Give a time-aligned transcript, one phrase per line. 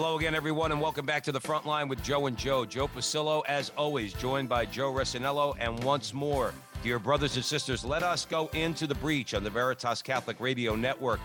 [0.00, 2.64] Hello again, everyone, and welcome back to the front line with Joe and Joe.
[2.64, 7.84] Joe Pasillo, as always, joined by Joe Resinello, and once more, dear brothers and sisters,
[7.84, 11.18] let us go into the breach on the Veritas Catholic Radio Network,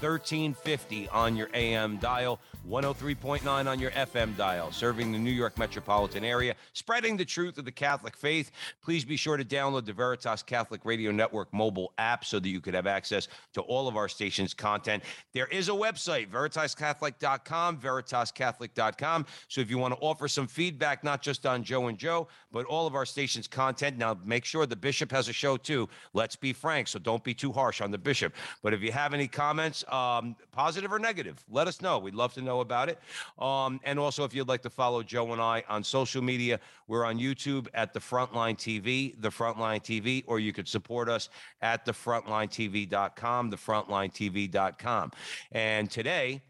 [0.00, 2.38] 1350 on your AM dial,
[2.68, 7.64] 103.9 on your FM dial, serving the New York metropolitan area, spreading the truth of
[7.64, 8.52] the Catholic faith.
[8.82, 12.60] Please be sure to download the Veritas Catholic Radio Network mobile app so that you
[12.60, 15.02] could have access to all of our station's content.
[15.32, 19.26] There is a website, veritascatholic.com, veritascatholic.com.
[19.48, 22.64] So if you want to offer some feedback, not just on Joe and Joe, but
[22.66, 25.88] all of our station's content, now make sure the bishop has a show too.
[26.12, 28.34] Let's be frank, so don't be too harsh on the bishop.
[28.62, 31.98] But if you have any comments, um, positive or negative, let us know.
[31.98, 32.98] We'd love to know about it.
[33.38, 37.04] Um, and also, if you'd like to follow Joe and I on social media, we're
[37.04, 41.28] on YouTube at the Frontline TV, the Frontline TV, or you could support us
[41.62, 45.12] at thefrontlinetv.com, thefrontlinetv.com.
[45.52, 46.42] And today,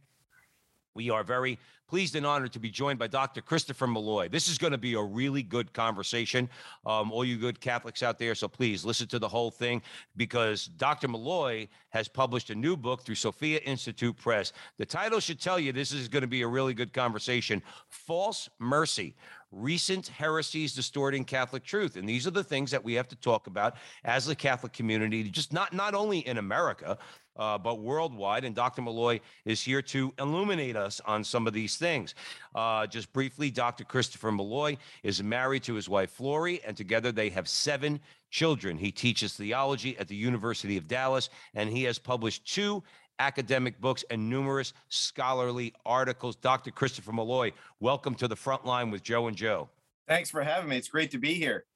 [0.95, 1.59] we are very
[1.91, 3.42] pleased and honored to be joined by Dr.
[3.42, 4.28] Christopher Malloy.
[4.28, 6.48] This is going to be a really good conversation.
[6.86, 9.83] Um, all you good Catholics out there, so please listen to the whole thing
[10.16, 11.08] because Dr.
[11.08, 14.52] Malloy has published a new book through Sophia Institute Press.
[14.78, 18.48] The title should tell you this is going to be a really good conversation False
[18.61, 19.16] Mercy
[19.52, 21.96] recent heresies distorting Catholic truth.
[21.96, 23.74] And these are the things that we have to talk about
[24.05, 26.98] as the Catholic community, just not, not only in America,
[27.41, 28.44] uh, but worldwide.
[28.44, 28.83] And Dr.
[28.83, 32.14] Malloy is here to illuminate us on some of these things.
[32.55, 33.83] Uh, just briefly, Dr.
[33.83, 37.98] Christopher Malloy is married to his wife, Flory, and together they have seven
[38.30, 38.77] children.
[38.77, 42.83] He teaches theology at the University of Dallas, and he has published two
[43.18, 46.36] academic books, and numerous scholarly articles.
[46.36, 46.70] Dr.
[46.70, 49.68] Christopher Malloy, welcome to the front line with Joe and Joe.
[50.08, 50.77] Thanks for having me.
[50.77, 51.67] It's great to be here.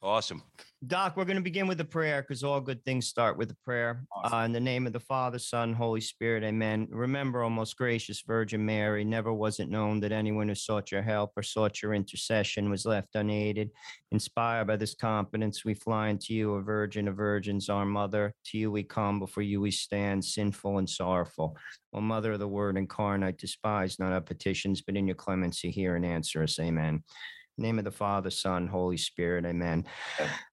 [0.00, 0.44] Awesome.
[0.86, 3.56] Doc, we're going to begin with a prayer because all good things start with a
[3.64, 4.04] prayer.
[4.14, 4.38] Awesome.
[4.38, 6.86] Uh, in the name of the Father, Son, Holy Spirit, amen.
[6.92, 11.02] Remember, O most gracious Virgin Mary, never was it known that anyone who sought your
[11.02, 13.70] help or sought your intercession was left unaided.
[14.12, 18.32] Inspired by this confidence, we fly unto you, a virgin of virgins, our mother.
[18.46, 21.56] To you we come, before you we stand, sinful and sorrowful.
[21.92, 25.96] O Mother of the Word incarnate, despise not our petitions, but in your clemency hear
[25.96, 26.60] and answer us.
[26.60, 27.02] Amen
[27.58, 29.44] name of the Father, Son, Holy Spirit.
[29.44, 29.84] Amen.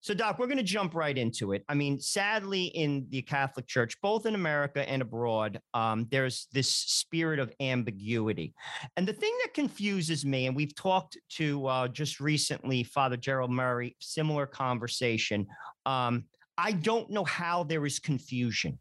[0.02, 1.64] So, Doc, we're going to jump right into it.
[1.70, 6.70] I mean, sadly, in the Catholic Church, both in America and abroad, um, there's this
[6.70, 8.54] spirit of ambiguity.
[8.98, 13.52] And the thing that confuses me, and we've talked to uh, just recently Father Gerald
[13.52, 15.48] Murray, similar conversation.
[15.86, 16.26] Um,
[16.58, 18.80] I don't know how there is confusion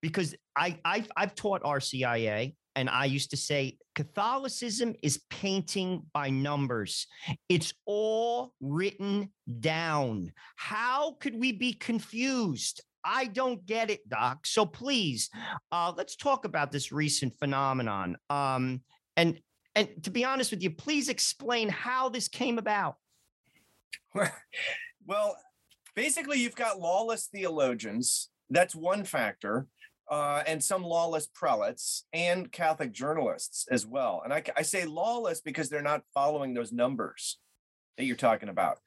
[0.00, 6.30] because I, I've, I've taught RCIA and I used to say Catholicism is painting by
[6.30, 7.06] numbers.
[7.48, 10.32] It's all written down.
[10.56, 12.82] How could we be confused?
[13.04, 14.46] I don't get it, Doc.
[14.46, 15.28] So please,
[15.70, 18.16] uh, let's talk about this recent phenomenon.
[18.30, 18.82] Um,
[19.16, 19.38] and
[19.74, 22.96] and to be honest with you, please explain how this came about.
[25.06, 25.36] well,
[25.96, 28.28] basically, you've got lawless theologians.
[28.50, 29.66] That's one factor
[30.10, 34.22] uh, and some lawless prelates and Catholic journalists as well.
[34.24, 37.38] And I, I say lawless because they're not following those numbers
[37.96, 38.78] that you're talking about,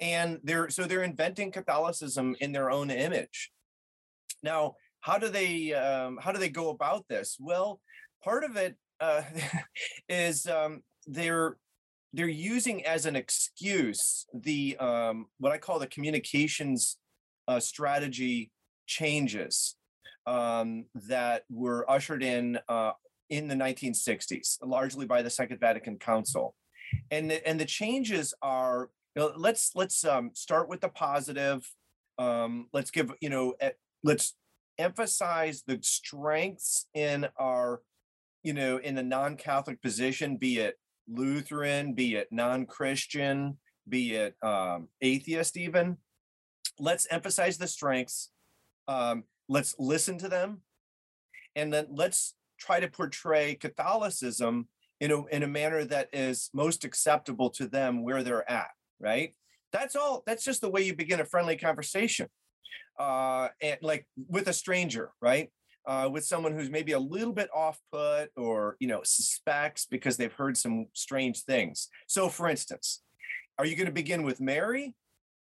[0.00, 3.50] and they're so they're inventing Catholicism in their own image.
[4.42, 7.36] Now, how do they um, how do they go about this?
[7.38, 7.80] Well,
[8.22, 9.22] part of it uh,
[10.08, 11.56] is um, they're
[12.14, 16.96] they're using as an excuse the um, what I call the communications
[17.48, 18.50] uh, strategy
[18.86, 19.76] changes
[20.26, 22.92] um, that were ushered in uh,
[23.30, 26.54] in the 1960s, largely by the Second Vatican Council,
[27.10, 28.90] and the, and the changes are.
[29.16, 31.64] You know, let's let's um, start with the positive.
[32.18, 33.54] Um, let's give you know
[34.02, 34.34] let's
[34.78, 37.80] emphasize the strengths in our
[38.42, 40.78] you know in the non-Catholic position, be it
[41.08, 45.98] Lutheran, be it non-Christian, be it um, atheist, even.
[46.78, 48.30] Let's emphasize the strengths.
[48.88, 50.60] Um, let's listen to them
[51.56, 54.68] and then let's try to portray catholicism
[55.00, 58.70] in a, in a manner that is most acceptable to them where they're at
[59.00, 59.34] right
[59.72, 62.28] that's all that's just the way you begin a friendly conversation
[62.98, 65.50] uh, and like with a stranger, right?
[65.86, 70.16] Uh, with someone who's maybe a little bit off put or you know suspects because
[70.16, 71.88] they've heard some strange things.
[72.06, 73.02] So, for instance,
[73.58, 74.94] are you going to begin with Mary,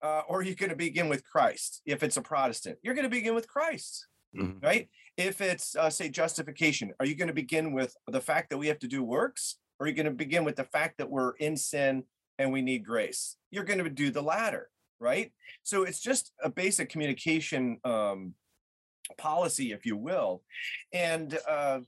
[0.02, 1.82] uh, or are you going to begin with Christ?
[1.87, 4.62] If it's a Protestant, you're going to begin with Christ, Mhm.
[4.62, 4.88] right?
[5.17, 8.69] If it's uh, say justification, are you going to begin with the fact that we
[8.69, 11.32] have to do works, or are you going to begin with the fact that we're
[11.37, 12.05] in sin
[12.38, 13.37] and we need grace?
[13.50, 15.32] You're going to do the latter, right?
[15.62, 18.35] So it's just a basic communication um,
[19.19, 20.43] policy, if you will,
[20.93, 21.81] and uh,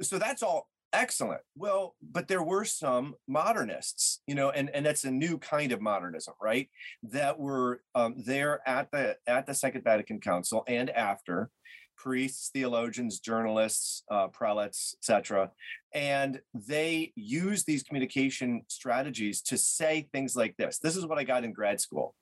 [0.00, 1.42] so that's all excellent.
[1.56, 5.80] Well, but there were some modernists, you know, and and that's a new kind of
[5.80, 6.68] modernism, right?
[7.02, 11.50] That were um, there at the at the Second Vatican Council and after
[11.96, 15.50] priests, theologians, journalists, uh, prelates, etc.
[15.92, 20.78] And they use these communication strategies to say things like this.
[20.78, 22.14] This is what I got in grad school.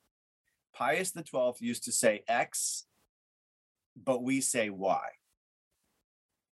[0.74, 2.86] Pius XII used to say X,
[3.96, 5.06] but we say Y.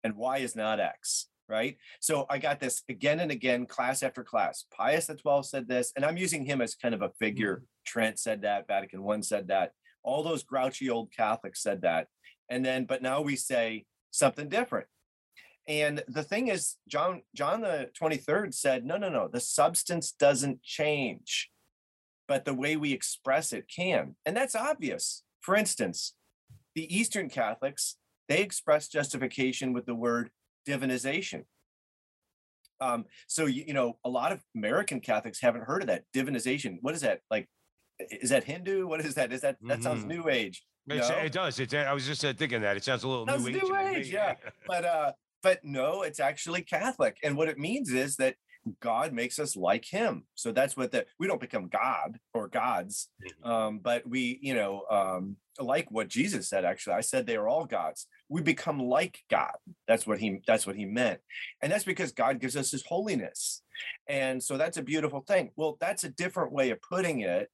[0.03, 1.77] And Y is not X, right?
[1.99, 4.65] So I got this again and again, class after class.
[4.75, 7.57] Pius XII said this, and I'm using him as kind of a figure.
[7.57, 7.65] Mm-hmm.
[7.85, 9.71] Trent said that, Vatican I said that.
[10.03, 12.07] All those grouchy old Catholics said that.
[12.49, 14.87] And then, but now we say something different.
[15.67, 20.61] And the thing is, John John the 23rd said, no, no, no, the substance doesn't
[20.61, 21.49] change,
[22.27, 24.15] but the way we express it can.
[24.25, 25.23] And that's obvious.
[25.41, 26.13] For instance,
[26.75, 27.95] the Eastern Catholics,
[28.29, 30.29] they express justification with the word
[30.67, 31.43] divinization.
[32.81, 36.77] Um, so you, you know, a lot of American Catholics haven't heard of that divinization.
[36.81, 37.21] What is that?
[37.31, 37.47] Like,
[37.99, 38.87] is that Hindu?
[38.87, 39.31] What is that?
[39.31, 40.07] Is that that sounds Mhm.
[40.07, 40.63] New Age?
[40.87, 41.59] It does.
[41.59, 42.77] It's, I was just uh, thinking that.
[42.77, 43.93] It sounds a little new New age.
[43.93, 43.95] me.
[43.99, 44.35] Age, yeah.
[44.67, 47.17] But uh, but no, it's actually Catholic.
[47.23, 48.35] And what it means is that
[48.79, 50.23] God makes us like him.
[50.35, 53.47] So that's what the we don't become God or gods, Mhm.
[53.49, 56.95] um, but we, you know, um, like what Jesus said, actually.
[56.95, 58.07] I said they are all gods.
[58.27, 59.55] We become like God.
[59.87, 61.21] That's what he that's what he meant.
[61.61, 63.61] And that's because God gives us his holiness.
[64.07, 65.51] And so that's a beautiful thing.
[65.55, 67.49] Well, that's a different way of putting it.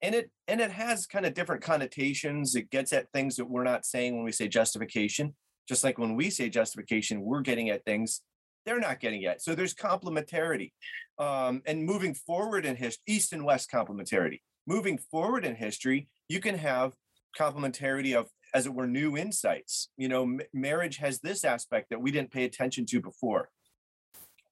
[0.00, 2.54] And it and it has kind of different connotations.
[2.54, 5.34] It gets at things that we're not saying when we say justification.
[5.68, 8.22] Just like when we say justification, we're getting at things
[8.64, 9.42] they're not getting at.
[9.42, 10.72] So there's complementarity.
[11.18, 14.40] Um, and moving forward in history, east and west complementarity.
[14.66, 16.92] Moving forward in history, you can have
[17.38, 19.88] complementarity of, as it were, new insights.
[19.96, 23.48] You know, m- marriage has this aspect that we didn't pay attention to before.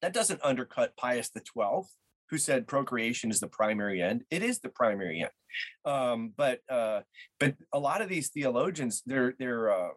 [0.02, 1.82] That doesn't undercut Pius XII,
[2.30, 4.24] who said procreation is the primary end.
[4.30, 5.30] It is the primary end.
[5.84, 7.00] Um, but uh,
[7.38, 9.90] but a lot of these theologians, they're they're uh,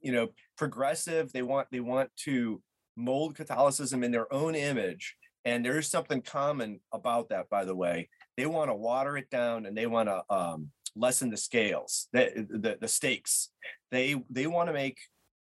[0.00, 1.32] you know progressive.
[1.32, 2.62] They want they want to
[2.96, 5.16] mold Catholicism in their own image.
[5.44, 8.08] And there is something common about that, by the way.
[8.36, 12.46] They want to water it down and they want to um, lessen the scales, the,
[12.48, 13.50] the, the stakes.
[13.90, 14.98] They they want to make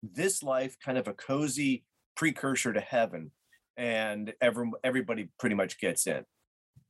[0.02, 1.84] this life kind of a cozy
[2.14, 3.30] precursor to heaven,
[3.76, 6.24] and every, everybody pretty much gets in.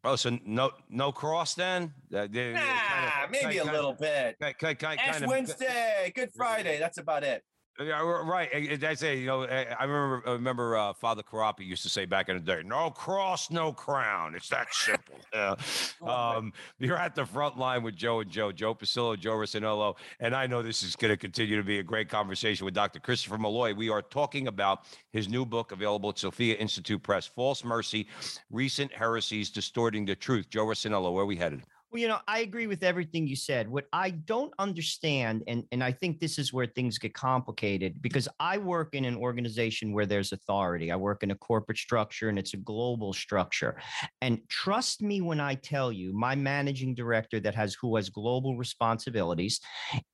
[0.04, 1.92] Oh, so no no cross then?
[2.14, 4.36] Uh, they- Nah, kinda- maybe a kinda- little bit.
[4.42, 6.78] ki- ki- ki- Ash kind of- Wednesday, Good Friday.
[6.78, 7.42] That's about it.
[7.78, 8.48] Yeah, right.
[8.54, 9.18] I- it.
[9.18, 10.22] You know, I I remember.
[10.26, 13.72] I remember uh, Father Corapi used to say back in the day, "No cross, no
[13.72, 15.16] crown." It's that simple.
[15.34, 15.54] Yeah.
[16.02, 20.34] Um, you're at the front line with Joe and Joe, Joe Pasillo, Joe Rossinello, and
[20.34, 23.00] I know this is going to continue to be a great conversation with Dr.
[23.00, 23.74] Christopher Malloy.
[23.74, 28.08] We are talking about his new book available at Sophia Institute Press, "False Mercy:
[28.50, 31.62] Recent Heresies Distorting the Truth." Joe Rossinello, where are we headed?
[31.96, 33.70] Well, you know, I agree with everything you said.
[33.70, 38.28] What I don't understand, and, and I think this is where things get complicated because
[38.38, 40.92] I work in an organization where there's authority.
[40.92, 43.80] I work in a corporate structure and it's a global structure.
[44.20, 48.58] And trust me when I tell you, my managing director that has who has global
[48.58, 49.58] responsibilities,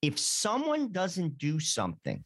[0.02, 2.22] if someone doesn't do something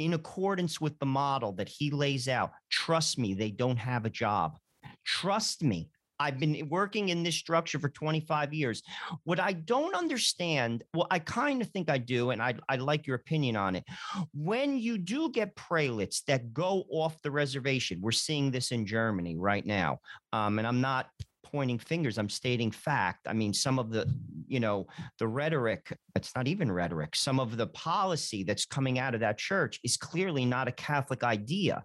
[0.00, 4.10] in accordance with the model that he lays out, trust me, they don't have a
[4.10, 4.58] job.
[5.04, 5.88] Trust me,
[6.20, 8.82] I've been working in this structure for 25 years.
[9.24, 13.06] What I don't understand, well, I kind of think I do, and I'd, I'd like
[13.06, 13.84] your opinion on it.
[14.32, 19.36] When you do get prelates that go off the reservation, we're seeing this in Germany
[19.36, 19.98] right now.
[20.32, 21.08] Um, and I'm not
[21.50, 23.26] pointing fingers, I'm stating fact.
[23.26, 24.06] I mean, some of the,
[24.46, 24.86] you know,
[25.18, 29.38] the rhetoric, it's not even rhetoric, some of the policy that's coming out of that
[29.38, 31.84] church is clearly not a Catholic idea.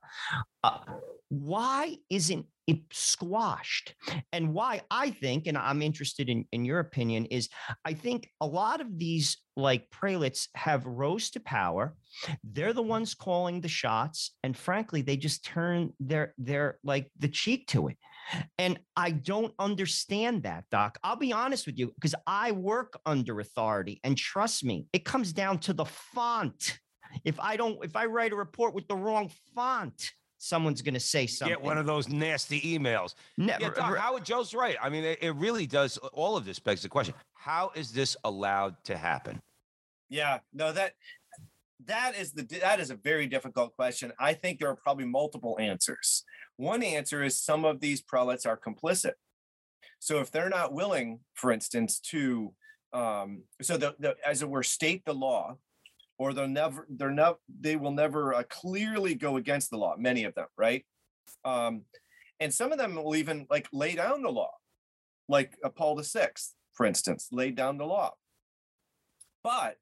[0.64, 0.80] Uh,
[1.34, 3.96] why isn't it squashed?
[4.32, 7.50] And why I think, and I'm interested in, in your opinion, is
[7.84, 11.96] I think a lot of these like prelates have rose to power.
[12.44, 14.36] They're the ones calling the shots.
[14.44, 17.98] And frankly, they just turn their their like the cheek to it.
[18.60, 21.00] And I don't understand that, Doc.
[21.04, 24.00] I'll be honest with you because I work under authority.
[24.04, 26.80] And trust me, it comes down to the font.
[27.26, 30.12] If I don't, if I write a report with the wrong font,
[30.44, 31.56] someone's going to say something.
[31.56, 33.16] Get one of those nasty emails.
[33.38, 34.76] Ne- Yeah, Doc, Howard Joe's right.
[34.82, 35.98] I mean, it, it really does.
[35.98, 39.42] All of this begs the question: How is this allowed to happen?
[40.10, 40.94] Yeah, no, that
[41.86, 44.12] that is the that is a very difficult question.
[44.20, 46.24] I think there are probably multiple answers.
[46.58, 49.14] One answer is some of these prelates are complicit.
[50.00, 52.54] So if they're not willing, for instance, to
[52.92, 55.56] um, so the, the as it were, state the law,
[56.24, 59.94] or they'll never they're not they will never uh, clearly go against the law.
[59.98, 60.86] Many of them, right?
[61.44, 61.82] Um,
[62.40, 64.54] and some of them will even like lay down the law,
[65.28, 68.14] like uh, Paul the Sixth, for instance, laid down the law.
[69.44, 69.76] But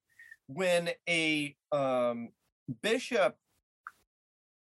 [0.47, 2.29] when a um,
[2.81, 3.35] bishop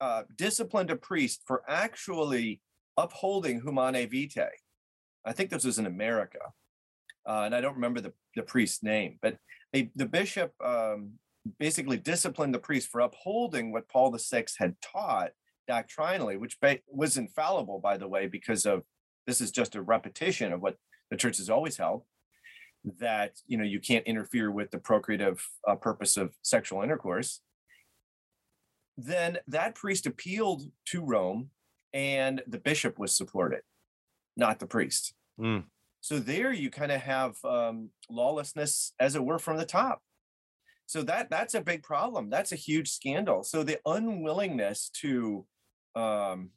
[0.00, 2.60] uh, disciplined a priest for actually
[2.96, 4.58] upholding Humanae Vitae,
[5.24, 6.40] I think this was in America,
[7.28, 9.36] uh, and I don't remember the, the priest's name, but
[9.72, 11.12] a, the bishop um,
[11.58, 15.30] basically disciplined the priest for upholding what Paul VI had taught
[15.66, 18.82] doctrinally, which was infallible, by the way, because of
[19.26, 20.76] this is just a repetition of what
[21.10, 22.02] the church has always held
[22.98, 27.40] that you know you can't interfere with the procreative uh, purpose of sexual intercourse.
[28.96, 31.50] Then that priest appealed to rome
[31.92, 33.62] and the bishop was supported
[34.36, 35.14] not the priest.
[35.38, 35.64] Mm.
[36.02, 40.02] so there you kind of have um, lawlessness as it were from the top
[40.90, 42.30] so that that's a big problem.
[42.30, 43.44] That's a huge scandal.
[43.44, 45.46] So the unwillingness to
[45.94, 46.50] um,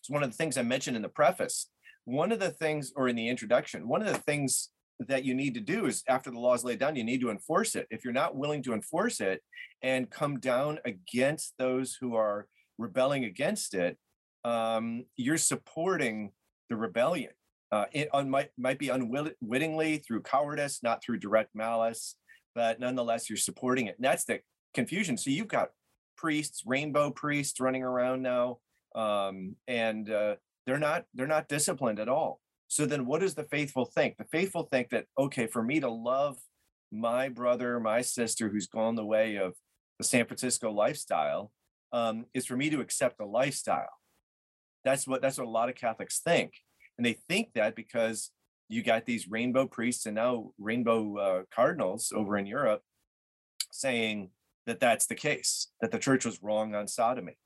[0.00, 1.70] it's one of the things i mentioned in the preface.
[2.04, 5.54] One of the things or in the introduction one of the things that you need
[5.54, 7.86] to do is after the law is laid down you need to enforce it.
[7.88, 9.40] If you're not willing to enforce it
[9.80, 13.96] and come down against those who are rebelling against it
[14.44, 16.32] um, you're supporting
[16.68, 17.30] the rebellion.
[17.70, 22.16] Uh, it un- might, might be unwittingly through cowardice not through direct malice
[22.54, 23.96] but nonetheless you're supporting it.
[23.96, 24.40] And that's the
[24.74, 25.16] confusion.
[25.16, 25.70] So you've got
[26.16, 28.58] priests rainbow priests running around now
[28.94, 32.40] um, and uh, they're not they're not disciplined at all.
[32.68, 34.16] So then what does the faithful think?
[34.16, 36.36] The faithful think that okay for me to love
[36.90, 39.54] my brother my sister who's gone the way of
[39.98, 41.50] the san francisco lifestyle
[41.92, 43.88] um, is for me to accept the lifestyle.
[44.84, 46.52] That's what that's what a lot of catholics think.
[46.98, 48.30] And they think that because
[48.72, 52.82] you got these rainbow priests and now rainbow uh, cardinals over in europe
[53.70, 54.30] saying
[54.66, 57.36] that that's the case that the church was wrong on sodomy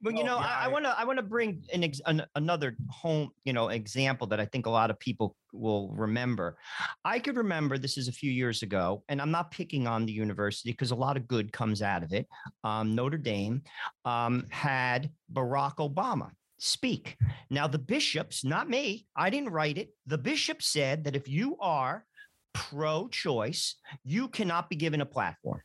[0.00, 1.84] But you Well, know, yeah, I, I I- want to I want to bring an,
[1.84, 2.70] ex, an another
[3.02, 6.56] home you know example that I think a lot of people will remember.
[7.04, 10.12] I could remember this is a few years ago, and I'm not picking on the
[10.12, 12.26] university because a lot of good comes out of it.
[12.64, 13.56] Um, Notre Dame
[14.04, 15.00] um, had
[15.32, 16.28] Barack Obama
[16.58, 17.16] speak.
[17.50, 19.90] Now the bishops, not me, I didn't write it.
[20.06, 22.04] The bishop said that if you are
[22.52, 25.62] pro-choice, you cannot be given a platform.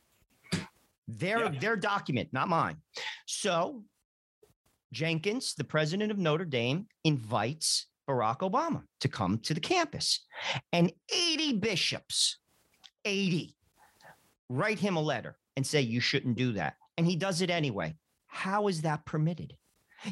[1.06, 1.58] Their Yeah.
[1.58, 2.80] their document, not mine.
[3.26, 3.84] So
[4.92, 10.24] Jenkins, the president of Notre Dame, invites Barack Obama to come to the campus.
[10.72, 12.38] And 80 bishops,
[13.04, 13.56] 80,
[14.48, 16.76] write him a letter and say, you shouldn't do that.
[16.96, 17.96] And he does it anyway.
[18.26, 19.56] How is that permitted?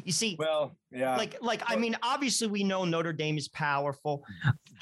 [0.03, 4.23] You see, well yeah like, like I mean, obviously we know Notre Dame is powerful.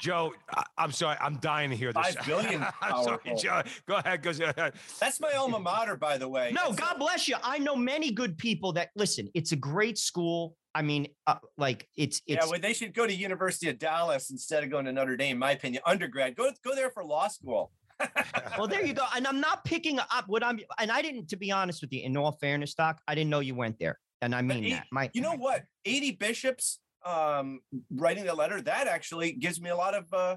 [0.00, 2.14] Joe, I, I'm sorry, I'm dying to hear this.
[2.14, 3.18] Five billion I'm sorry.
[3.36, 3.62] Joe.
[3.86, 4.22] Go ahead.
[4.22, 4.74] Go ahead.
[5.00, 7.36] that's my alma mater by the way No, It's- God bless you.
[7.42, 9.28] I know many good people that listen.
[9.34, 10.56] It's a great school.
[10.74, 14.30] I mean, uh, like it's yeah it's well they should go to university of dallas
[14.30, 17.28] instead of going to notre dame in my opinion undergrad go go there for law
[17.28, 17.70] school
[18.58, 19.04] well, there you go.
[19.14, 22.02] And I'm not picking up what I'm, and I didn't, to be honest with you,
[22.02, 23.98] in all fairness, Doc, I didn't know you went there.
[24.22, 24.86] And I mean eight- that.
[24.90, 25.64] My, you know what?
[25.84, 27.58] 80 bishops um
[27.90, 30.36] writing the letter that actually gives me a lot of uh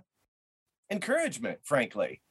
[0.91, 2.21] encouragement frankly.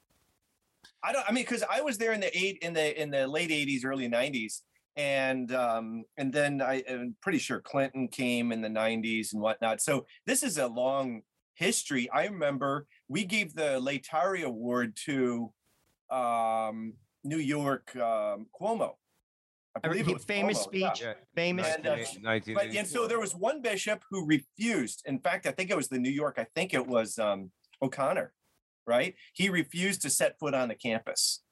[1.04, 3.28] I don't i mean because i was there in the eight in the in the
[3.28, 4.62] late 80s early 90s
[4.96, 9.80] and um and then i am pretty sure clinton came in the 90s and whatnot.
[9.80, 11.22] So this is a long
[11.54, 12.10] history.
[12.10, 15.52] I remember we gave the Laetare award to
[16.10, 20.92] um new york um cuomo i believe it was famous Cuomo, yeah.
[20.92, 21.74] speech, famous.
[21.74, 22.54] And, uh, speech.
[22.54, 25.02] But and so there was one bishop who refused.
[25.06, 26.36] In fact, I think it was the New York.
[26.38, 27.50] I think it was um,
[27.82, 28.32] O'Connor,
[28.86, 29.14] right?
[29.32, 31.42] He refused to set foot on the campus.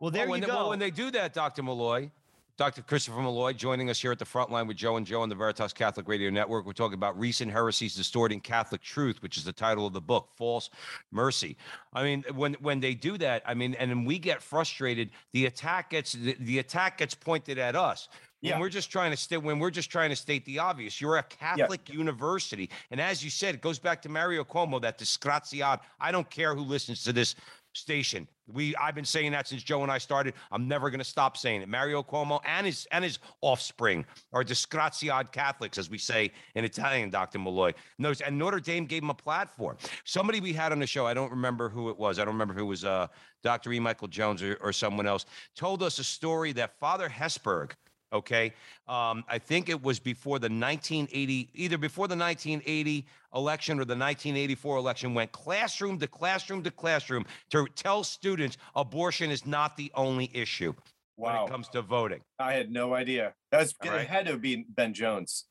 [0.00, 0.58] well, there well, when you they, go.
[0.58, 1.62] well, when they do that, Dr.
[1.62, 2.10] Malloy,
[2.56, 2.80] Dr.
[2.80, 5.34] Christopher Malloy joining us here at the front line with Joe and Joe on the
[5.34, 6.64] Veritas Catholic Radio Network.
[6.64, 10.30] We're talking about recent heresies distorting Catholic truth, which is the title of the book,
[10.38, 10.70] False
[11.12, 11.58] Mercy.
[11.92, 15.44] I mean, when when they do that, I mean, and then we get frustrated, the
[15.44, 18.08] attack gets the, the attack gets pointed at us.
[18.40, 18.58] when Yeah.
[18.60, 20.98] we're just trying to state when we're just trying to state the obvious.
[20.98, 24.98] You're a Catholic university, and as you said, it goes back to Mario Cuomo that
[24.98, 25.80] disgraziad.
[26.00, 27.34] I don't care who listens to this
[27.76, 28.26] station.
[28.46, 30.34] We I've been saying that since Joe and I started.
[30.52, 31.68] I'm never going to stop saying it.
[31.68, 37.10] Mario Cuomo and his and his offspring are disgraziad Catholics, as we say in Italian.
[37.10, 37.38] Dr.
[37.38, 37.72] Malloy.
[37.98, 39.76] No, and Notre Dame gave him a platform.
[40.04, 42.18] Somebody we had on the show, I don't remember who it was.
[42.18, 42.84] I don't remember who it was.
[42.84, 43.08] Uh,
[43.42, 43.72] Dr.
[43.72, 43.80] E.
[43.80, 47.72] Michael Jones or, or someone else told us a story that Father Hesburgh
[48.12, 48.52] Okay.
[48.88, 53.96] Um, I think it was before the 1980, either before the 1980 election or the
[53.96, 59.90] 1984 election, went classroom to classroom to classroom to tell students abortion is not the
[59.94, 60.72] only issue
[61.16, 62.20] when it comes to voting.
[62.38, 63.34] I had no idea.
[63.50, 64.06] That's right.
[64.06, 65.46] had to have been Ben Jones.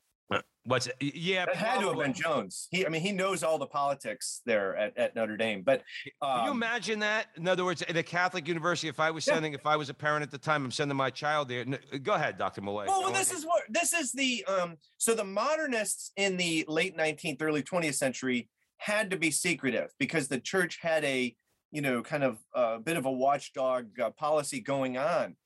[0.66, 0.96] What's it?
[1.00, 2.66] Yeah, It had to have been Jones.
[2.72, 5.62] He, I mean, he knows all the politics there at, at Notre Dame.
[5.62, 5.82] But
[6.22, 7.26] Can you um, imagine that?
[7.36, 9.34] In other words, at a Catholic university, if I was Yeah.
[9.34, 11.64] sending, if I was a parent at the time, I'm sending my child there.
[11.64, 12.62] Go ahead, Dr.
[12.62, 12.86] Malloy.
[12.86, 14.76] Well, well, this is what this is the um.
[14.98, 20.28] So the modernists in the late 19th, early 20th century had to be secretive because
[20.28, 21.34] the church had a
[21.70, 25.36] you know kind of a bit of a watchdog uh, policy going on,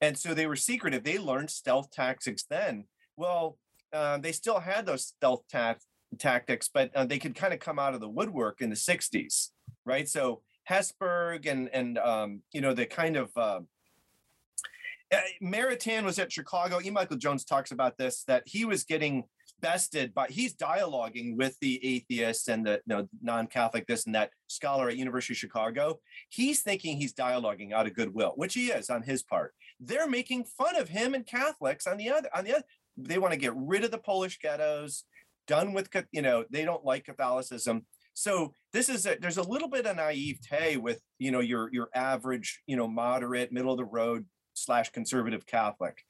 [0.00, 1.04] and so they were secretive.
[1.04, 2.84] They learned stealth tactics then.
[3.16, 3.58] Well,
[3.92, 5.76] uh, they still had those stealth ta-
[6.18, 9.48] tactics, but uh, they could kind of come out of the woodwork in the 60s,
[9.84, 10.08] right?
[10.08, 13.60] So Hesburgh and and um, you know the kind of uh,
[15.12, 16.80] uh, Maritain was at Chicago.
[16.82, 16.90] E.
[16.90, 19.24] Michael Jones talks about this that he was getting
[19.60, 24.30] bested by he's dialoguing with the atheists and the you know, non-Catholic this and that
[24.46, 25.98] scholar at University of Chicago.
[26.30, 29.52] He's thinking he's dialoguing out of goodwill, which he is on his part.
[29.78, 32.64] They're making fun of him and Catholics on the other on the other.
[33.06, 35.04] They want to get rid of the Polish ghettos,
[35.46, 37.86] done with you know they don't like Catholicism.
[38.14, 41.88] So this is a, there's a little bit of naivete with you know your your
[41.94, 46.02] average you know moderate middle of the road slash conservative Catholic.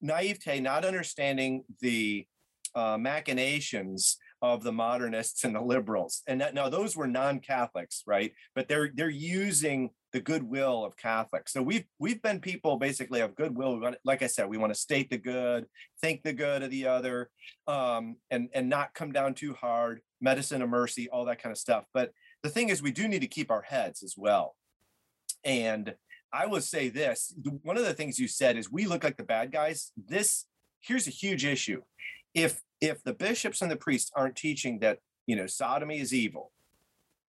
[0.00, 2.26] Naivete, not understanding the
[2.74, 6.22] uh, machinations of the modernists and the liberals.
[6.26, 8.32] And that, now those were non-Catholics, right?
[8.54, 11.52] But they're they're using the goodwill of Catholics.
[11.52, 13.74] So we've we've been people basically of goodwill.
[13.74, 15.66] We want, like I said, we want to state the good,
[16.00, 17.30] think the good of the other,
[17.66, 20.00] um, and and not come down too hard.
[20.20, 21.84] Medicine of mercy, all that kind of stuff.
[21.92, 24.56] But the thing is, we do need to keep our heads as well.
[25.44, 25.94] And
[26.32, 29.22] I will say this: one of the things you said is we look like the
[29.22, 29.92] bad guys.
[29.96, 30.46] This
[30.80, 31.82] here's a huge issue.
[32.34, 36.52] If if the bishops and the priests aren't teaching that you know sodomy is evil,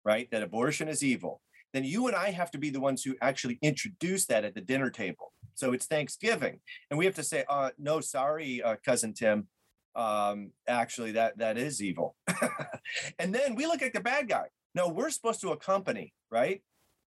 [0.06, 0.30] right?
[0.32, 1.42] That abortion is evil,
[1.74, 4.62] then you and I have to be the ones who actually introduce that at the
[4.62, 5.34] dinner table.
[5.56, 9.48] So it's Thanksgiving, and we have to say, uh, "No, sorry, uh, cousin Tim.
[9.96, 12.16] Um, actually, that that is evil."
[13.20, 14.46] and then we look at the bad guy.
[14.76, 16.62] No, we're supposed to accompany, right?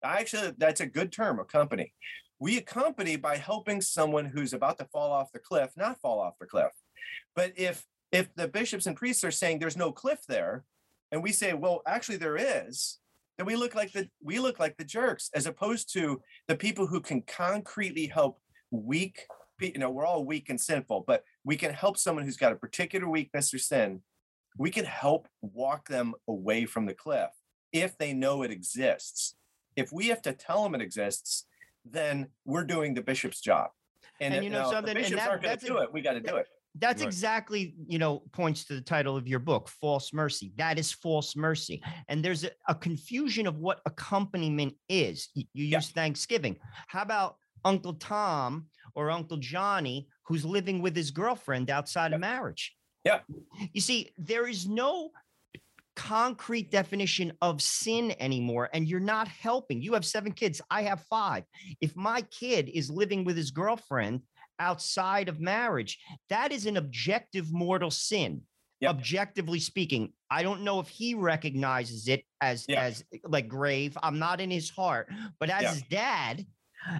[0.03, 1.93] Actually, that's a good term, accompany.
[2.39, 6.33] We accompany by helping someone who's about to fall off the cliff not fall off
[6.39, 6.71] the cliff.
[7.35, 10.65] But if if the bishops and priests are saying there's no cliff there,
[11.11, 12.99] and we say, well, actually there is,
[13.37, 16.87] then we look like the we look like the jerks, as opposed to the people
[16.87, 18.39] who can concretely help
[18.71, 19.25] weak.
[19.59, 22.55] You know, we're all weak and sinful, but we can help someone who's got a
[22.55, 24.01] particular weakness or sin.
[24.57, 27.29] We can help walk them away from the cliff
[27.71, 29.35] if they know it exists.
[29.75, 31.45] If we have to tell them it exists,
[31.85, 33.71] then we're doing the bishop's job.
[34.19, 34.93] And if you know now, something?
[34.93, 35.91] the And bishops that- aren't going to do it.
[35.91, 36.47] We got to do it.
[36.75, 37.07] That's Right.
[37.07, 40.53] exactly, you know, points to the title of your book, False Mercy.
[40.57, 41.83] That is false mercy.
[42.07, 45.29] And there's a, a confusion of what accompaniment is.
[45.35, 45.77] Y- You Yeah.
[45.77, 46.57] use Thanksgiving.
[46.87, 52.75] How about Uncle Tom or Uncle Johnny who's living with his girlfriend outside of marriage?
[53.05, 53.19] Yeah.
[53.71, 55.11] You see, there is no
[55.95, 61.01] concrete definition of sin anymore and you're not helping you have seven kids i have
[61.01, 61.43] five
[61.81, 64.19] if my kid is living with his girlfriend
[64.59, 68.41] outside of marriage that is an objective mortal sin
[68.81, 68.95] Yep.
[68.95, 72.81] objectively speaking i don't know if he recognizes it as Yeah.
[72.83, 75.73] as like grave i'm not in his heart but as Yeah.
[75.73, 76.45] his dad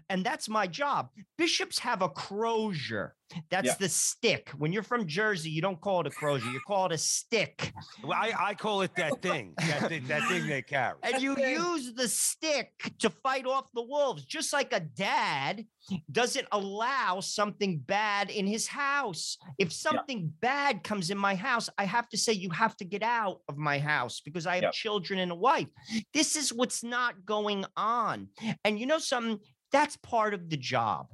[0.10, 3.16] and that's my job bishops have a crozier
[3.50, 3.76] that's Yeah.
[3.80, 6.92] the stick when you're from jersey you don't call it a crozier you call it
[6.92, 10.98] a stick Well, I, I call it that thing, that thing, that thing they carry.
[11.04, 15.66] and you use the stick to fight off the wolves, just like a dad
[16.12, 19.38] doesn't allow something bad in his house.
[19.58, 23.04] If something bad comes in my house, I have to say, You have to get
[23.04, 24.72] out of my house because I have Yeah.
[24.72, 25.68] children and a wife.
[26.14, 28.28] This is what's not going on.
[28.64, 29.40] And you know something?
[29.74, 31.08] That's part of the job.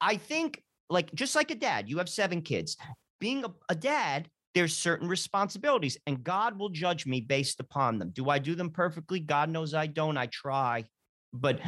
[0.00, 2.76] I think, like, just like a dad, you have seven kids.
[3.18, 8.10] Being a, a dad, there's certain responsibilities, and God will judge me based upon them.
[8.10, 9.18] Do I do them perfectly?
[9.18, 10.16] God knows I don't.
[10.16, 10.84] I try.
[11.32, 11.60] But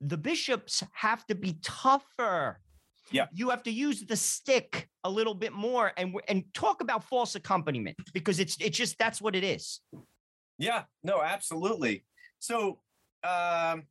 [0.00, 2.60] the bishops have to be tougher
[3.12, 3.26] Yeah.
[3.32, 7.34] You have to use the stick a little bit more and and talk about false
[7.34, 9.80] accompaniment because it's it's just that's what it is.
[10.58, 12.04] Yeah, no, absolutely.
[12.38, 12.80] So,
[13.22, 13.84] um,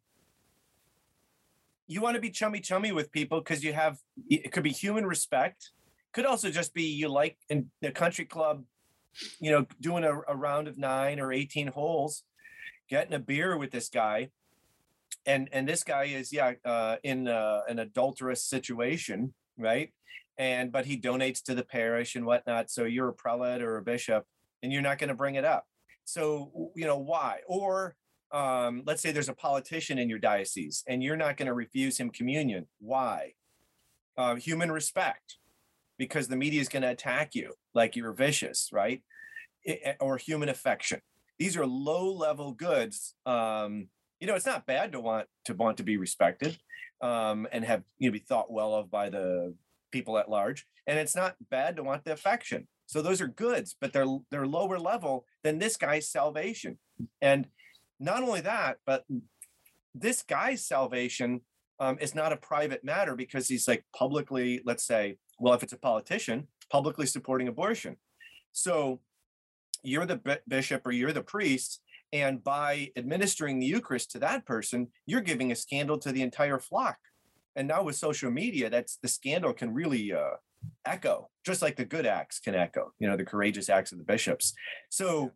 [1.94, 3.98] you want to be chummy chummy with people because you have
[4.30, 5.72] it could be human respect,
[6.12, 8.64] could also just be you like in the country club,
[9.40, 12.24] you know, doing a, a round of nine or eighteen holes,
[12.90, 14.30] getting a beer with this guy,
[15.26, 19.94] and and this guy is yeah uh, in uh, an adulterous situation, right?
[20.38, 22.72] And but he donates to the parish and whatnot.
[22.72, 24.26] So you're a prelate or a bishop,
[24.64, 25.66] and you're not going to bring it up.
[26.06, 27.42] So you know why?
[27.48, 27.96] Or
[28.34, 31.98] um, let's say there's a politician in your diocese, and you're not going to refuse
[31.98, 32.68] him communion.
[32.80, 33.34] Why?
[34.18, 35.38] Uh, human respect,
[35.98, 39.02] because the media is going to attack you like you're vicious, right?
[39.68, 41.00] I- or human affection.
[41.40, 43.16] These are low-level goods.
[43.26, 43.88] Um,
[44.20, 46.58] you know, it's not bad to want to want to be respected
[47.02, 49.56] um, and have you know be thought well of by the
[49.92, 52.68] people at large, and it's not bad to want the affection.
[52.86, 56.78] So those are goods, but they're they're lower level than this guy's salvation.
[57.22, 57.48] And
[58.04, 59.06] not only that, but
[59.96, 61.42] this guy's salvation
[61.80, 65.74] um, is not a private matter because he's like publicly, let's say, well, if it's
[65.74, 67.96] a politician, publicly supporting abortion.
[68.52, 69.00] So
[69.84, 74.46] you're the bi- bishop or you're the priest, and by administering the Eucharist to that
[74.46, 76.98] person, you're giving a scandal to the entire flock.
[77.56, 80.36] And now with social media, that's the scandal can really uh,
[80.86, 82.94] echo, just like the good acts can echo.
[83.00, 84.54] You know, the courageous acts of the bishops.
[84.90, 85.32] So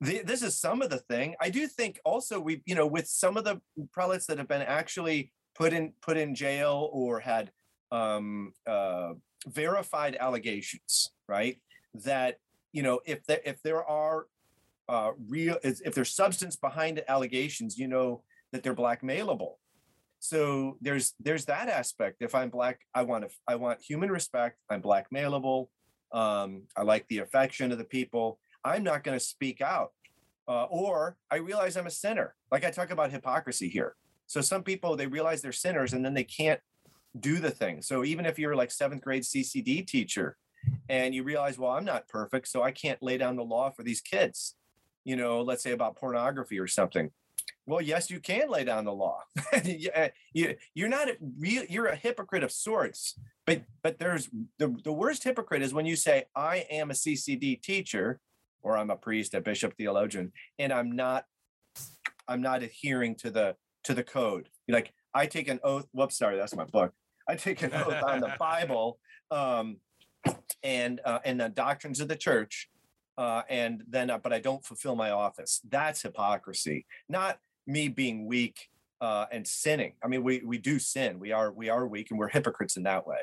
[0.00, 1.34] the, this is some of the thing.
[1.40, 3.60] I do think also we, you know, with some of the
[3.92, 7.50] prelates that have been actually put in put in jail or had
[7.90, 9.12] um, uh,
[9.46, 11.58] verified allegations, right?
[11.94, 12.38] That
[12.72, 14.26] you know, if there if there are
[14.88, 19.54] uh, real, if there's substance behind the allegations, you know that they're blackmailable.
[20.20, 22.18] So there's there's that aspect.
[22.20, 24.58] If I'm black, I want to I want human respect.
[24.70, 25.68] I'm blackmailable.
[26.12, 28.38] Um, I like the affection of the people.
[28.64, 29.92] I'm not going to speak out.
[30.48, 32.34] Uh, or I realize I'm a sinner.
[32.50, 33.94] Like I talk about hypocrisy here.
[34.26, 36.60] So some people they realize they're sinners and then they can't
[37.18, 37.82] do the thing.
[37.82, 40.36] So even if you're like seventh grade CCD teacher
[40.88, 43.82] and you realize, well, I'm not perfect, so I can't lay down the law for
[43.82, 44.56] these kids,
[45.04, 47.10] you know, let's say about pornography or something.
[47.66, 49.20] Well, yes, you can lay down the law.
[49.52, 53.18] uh, you, you're not real, you're a hypocrite of sorts.
[53.46, 57.60] But but there's the, the worst hypocrite is when you say, I am a CCD
[57.62, 58.20] teacher,
[58.62, 61.24] or I'm a priest, a bishop, theologian, and I'm not
[62.28, 64.48] I'm not adhering to the to the code.
[64.68, 65.86] Like I take an oath.
[65.92, 66.92] Whoops, sorry, that's my book.
[67.28, 68.98] I take an oath on the Bible
[69.30, 69.78] um,
[70.62, 72.68] and uh, and the doctrines of the church,
[73.18, 75.60] uh, and then uh, but I don't fulfill my office.
[75.68, 78.68] That's hypocrisy, not me being weak
[79.00, 79.94] uh, and sinning.
[80.02, 81.18] I mean, we we do sin.
[81.18, 83.18] We are we are weak, and we're hypocrites in that way.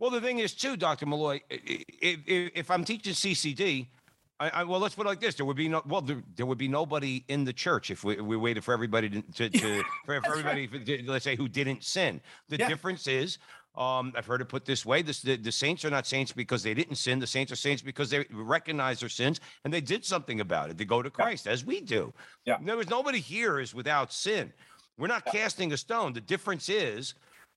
[0.00, 1.06] Well, the thing is, too, Dr.
[1.06, 1.84] Malloy, if,
[2.26, 3.86] if, if I'm teaching CCD,
[4.40, 6.46] I, I, well, let's put it like this: there would be no, well, there, there
[6.46, 9.82] would be nobody in the church if we, we waited for everybody to, to, to
[10.04, 12.20] for, for everybody, to- let's say, who didn't sin.
[12.48, 12.68] The Yeah.
[12.68, 13.38] difference is,
[13.76, 16.62] um, I've heard it put this way: this, the, the saints are not saints because
[16.62, 17.18] they didn't sin.
[17.18, 20.78] The saints are saints because they recognize their sins and they did something about it.
[20.78, 22.12] They go to Christ, as we do.
[22.44, 22.58] Yeah.
[22.62, 24.52] There was nobody here is without sin.
[24.98, 26.12] We're not casting a stone.
[26.12, 27.14] The difference is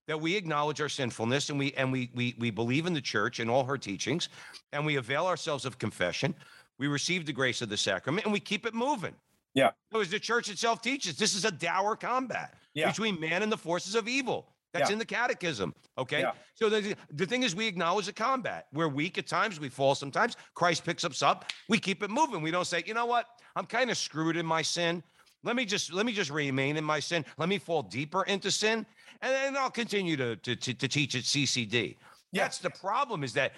[0.08, 3.39] that we acknowledge our sinfulness and we and we we we believe in the church
[3.39, 4.30] and all her teachings
[4.74, 6.34] and we avail ourselves of confession
[6.82, 9.13] we receive the grace of the sacrament and we keep it moving
[9.54, 9.70] Yeah.
[9.96, 12.89] as the church itself teaches this is a dour combat Yeah.
[12.89, 14.94] between man and the forces of evil that's Yeah.
[14.94, 16.32] in the catechism okay Yeah.
[16.56, 19.94] so the, the thing is we acknowledge the combat we're weak at times we fall
[19.94, 23.26] sometimes christ picks us up we keep it moving we don't say you know what
[23.56, 25.04] i'm kind of screwed in my sin
[25.44, 28.50] let me just let me just remain in my sin let me fall deeper into
[28.50, 28.84] sin
[29.22, 31.96] and then i'll continue to to, to, to teach at ccd
[32.32, 32.41] Yeah.
[32.44, 33.52] that's the problem is that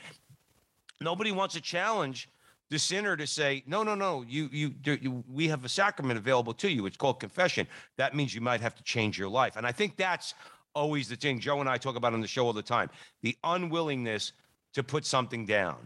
[0.99, 2.27] nobody wants to challenge
[2.73, 6.53] the sinner to say no no no you, you you we have a sacrament available
[6.55, 9.67] to you it's called confession that means you might have to change your life and
[9.67, 10.33] i think that's
[10.73, 12.89] always the thing joe and i talk about on the show all the time
[13.21, 14.33] the unwillingness
[14.73, 15.77] to put something down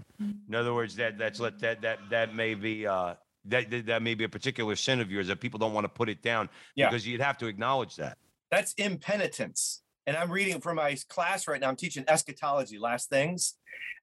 [0.47, 4.01] in other words that that's let that that that may be uh that, that that
[4.01, 6.47] may be a particular sin of yours that people don't want to put it down
[6.75, 6.87] Yeah.
[6.89, 8.17] because you'd have to acknowledge that
[8.49, 9.81] That's impenitence.
[10.05, 11.67] And I'm reading from my class right now.
[11.67, 13.55] I'm teaching eschatology, last things.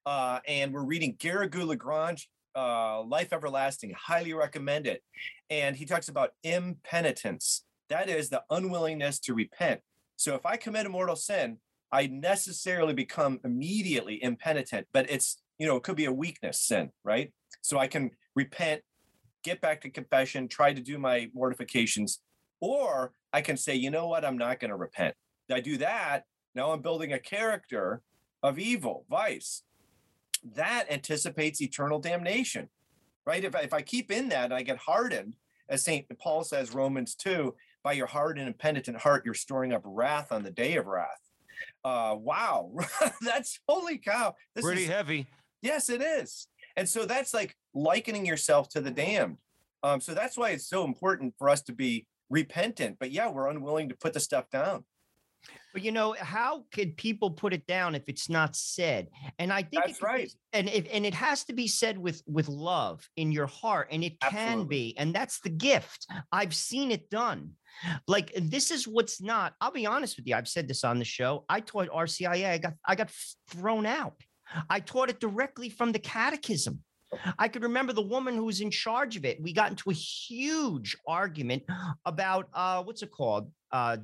[0.04, 3.94] Uh, and we're reading Garrigou Lagrange, uh, Life Everlasting.
[3.96, 5.02] Highly recommend it.
[5.50, 7.64] And he talks about impenitence.
[7.88, 9.80] That is the unwillingness to repent.
[10.16, 11.58] So if I commit a mortal sin,
[11.92, 16.90] I necessarily become immediately impenitent, but it's, you know, it could be a weakness sin,
[17.04, 17.32] right?
[17.62, 18.82] So I can repent,
[19.44, 22.20] get back to confession, try to do my mortifications,
[22.60, 25.14] or I can say, you know what, I'm not going to repent.
[25.50, 26.24] I do that.
[26.54, 28.00] Now I'm building a character
[28.42, 29.62] of evil, vice,
[30.52, 32.68] that anticipates eternal damnation,
[33.26, 33.44] right?
[33.44, 35.36] If I, if I keep in that and I get hardened,
[35.68, 36.06] as St.
[36.18, 40.42] Paul says, Romans 2, by your hardened and penitent heart, you're storing up wrath on
[40.42, 41.08] the day of wrath.
[41.84, 42.72] Uh, wow,
[43.20, 44.34] that's holy cow.
[44.54, 45.26] This Pretty is, heavy.
[45.62, 46.48] Yes, it is.
[46.76, 49.38] And so that's like likening yourself to the damned.
[49.82, 52.96] Um, so that's why it's so important for us to be repentant.
[52.98, 54.84] But yeah, we're unwilling to put the stuff down.
[55.74, 59.08] But you know, how could people put it down if it's not said?
[59.40, 60.32] And I think That's could be- right.
[60.52, 64.04] and if and it has to be said with with love in your heart, and
[64.04, 64.68] it can Absolutely.
[64.92, 66.06] be, and that's the gift.
[66.30, 67.50] I've seen it done.
[68.06, 69.54] Like this is what's not.
[69.60, 70.36] I'll be honest with you.
[70.36, 71.44] I've said this on the show.
[71.48, 72.50] I taught RCIA.
[72.52, 73.10] I got I got
[73.50, 74.14] thrown out.
[74.70, 76.84] I taught it directly from the catechism.
[77.38, 79.40] I could remember the woman who was in charge of it.
[79.42, 81.62] We got into a huge argument
[82.04, 83.50] about uh, what's it called?
[83.72, 83.96] Uh,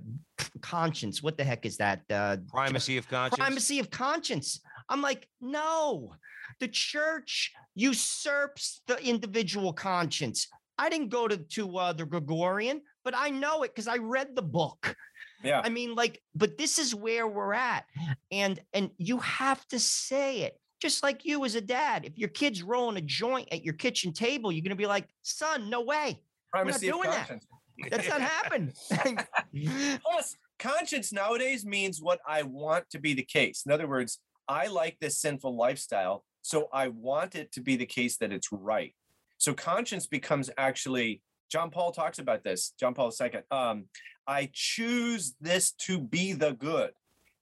[0.61, 1.23] conscience.
[1.23, 2.03] What the heck is that?
[2.11, 3.39] Uh, Primacy of conscience.
[3.39, 4.61] primacy of conscience.
[4.89, 6.15] I'm like, no,
[6.59, 10.49] the church usurps the individual conscience.
[10.79, 14.35] I didn't go to to uh, the Gregorian, but I know it because I read
[14.35, 14.97] the book.
[15.43, 15.61] Yeah.
[15.65, 17.85] I mean, like, but this is where we're at,
[18.31, 20.59] and and you have to say it.
[20.81, 24.13] Just like you as a dad, if your kid's rolling a joint at your kitchen
[24.13, 27.43] table, you're gonna be like, "Son, no way, Primacy of doing that.
[27.91, 28.73] that's not happening."
[30.03, 33.65] Plus, conscience nowadays means what I want to be the case.
[33.67, 37.87] In other words, I like this sinful lifestyle, so I want it to be the
[37.87, 38.95] case that it's right.
[39.39, 41.23] So conscience becomes actually.
[41.51, 42.75] John Paul talks about this.
[42.79, 43.41] John Paul II.
[43.51, 43.87] Um,
[44.25, 46.93] I choose this to be the good,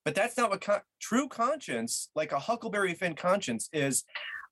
[0.09, 4.05] but that's not what con- true conscience, like a Huckleberry Finn conscience, is.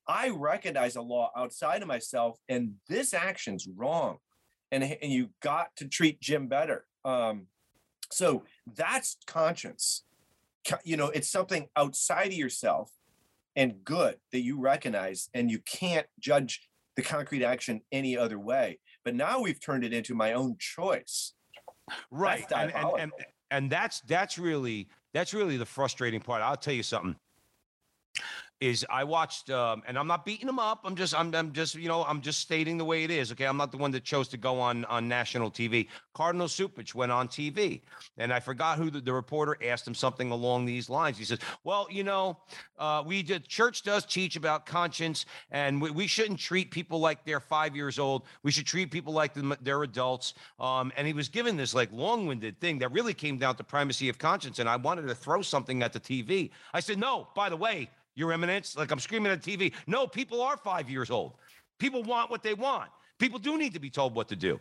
[0.07, 4.19] I recognize a law outside of myself, and this action's wrong,
[4.71, 6.85] and and you got to treat Jim better.
[7.07, 7.47] Um,
[8.13, 8.43] so
[8.75, 10.05] that's conscience.
[10.85, 12.93] You know, it's something outside of yourself
[13.57, 18.79] and good that you recognize, and you can't judge the concrete action any other way.
[19.07, 21.33] But now we've turned it into my own choice.
[22.11, 23.13] right and, and, and
[23.51, 26.43] and that's that's really that's really the frustrating part.
[26.43, 27.17] I'll tell you something
[28.61, 30.81] is I watched, um, and I'm not beating him up.
[30.85, 33.31] I'm just, I'm, I'm just, you know, I'm just stating the way it is.
[33.33, 35.89] Okay, I'm not the one that chose to go on on national TV.
[36.15, 37.83] Cardinal Cupich went on TV,
[38.17, 41.19] and I forgot who the, the reporter asked him something along these lines.
[41.19, 42.39] He says, "Well, you know,
[42.79, 47.25] uh, we the church does teach about conscience, and we, we shouldn't treat people like
[47.27, 48.23] they're five years old.
[48.43, 52.59] We should treat people like they're adults." Um, and he was given this like long-winded
[52.59, 54.61] thing that really came down to primacy of conscience.
[54.61, 56.51] And I wanted to throw something at the TV.
[56.73, 59.73] I said, "No, by the way." Your Eminence, like I'm screaming at TV.
[59.87, 61.35] No, people are five years old.
[61.79, 62.91] People want what they want.
[63.19, 64.59] People do need to be told what to do.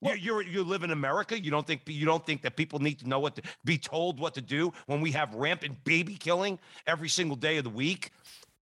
[0.00, 1.40] You, you're, you live in America.
[1.40, 4.20] You don't think you don't think that people need to know what to be told
[4.20, 8.12] what to do when we have rampant baby killing every single day of the week.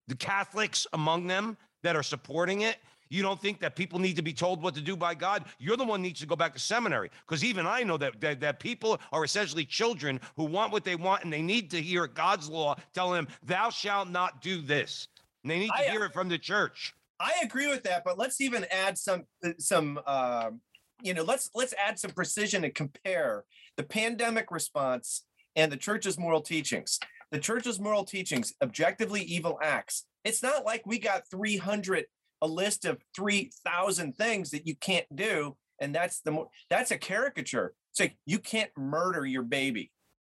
[0.08, 2.76] The Catholics among them that are supporting it.
[3.08, 5.44] You don't think that people need to be told what to do by God?
[5.58, 8.20] You're the one who needs to go back to seminary because even I know that,
[8.20, 11.80] that that people are essentially children who want what they want and they need to
[11.80, 15.08] hear God's law telling them, "Thou shalt not do this."
[15.42, 16.94] And they need to I- hear it from the church.
[17.18, 19.24] I agree with that, but let's even add some
[19.58, 20.60] some um,
[21.02, 23.44] you know let's let's add some precision and compare
[23.76, 26.98] the pandemic response and the church's moral teachings.
[27.30, 30.04] The church's moral teachings, objectively evil acts.
[30.24, 32.06] It's not like we got 300
[32.42, 36.98] a list of 3000 things that you can't do and that's the mo- that's a
[36.98, 37.74] caricature.
[37.92, 39.90] It's like you can't murder your baby.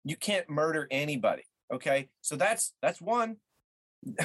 [0.04, 2.10] You can't murder anybody, okay?
[2.22, 3.38] So that's that's one.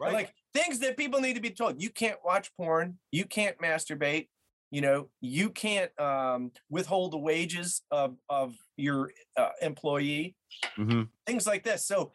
[0.00, 0.12] Right.
[0.12, 1.80] Like things that people need to be told.
[1.82, 2.98] You can't watch porn.
[3.10, 4.28] You can't masturbate.
[4.70, 10.36] You know, you can't um, withhold the wages of of your uh, employee.
[10.76, 11.02] Mm-hmm.
[11.26, 11.86] Things like this.
[11.86, 12.12] So,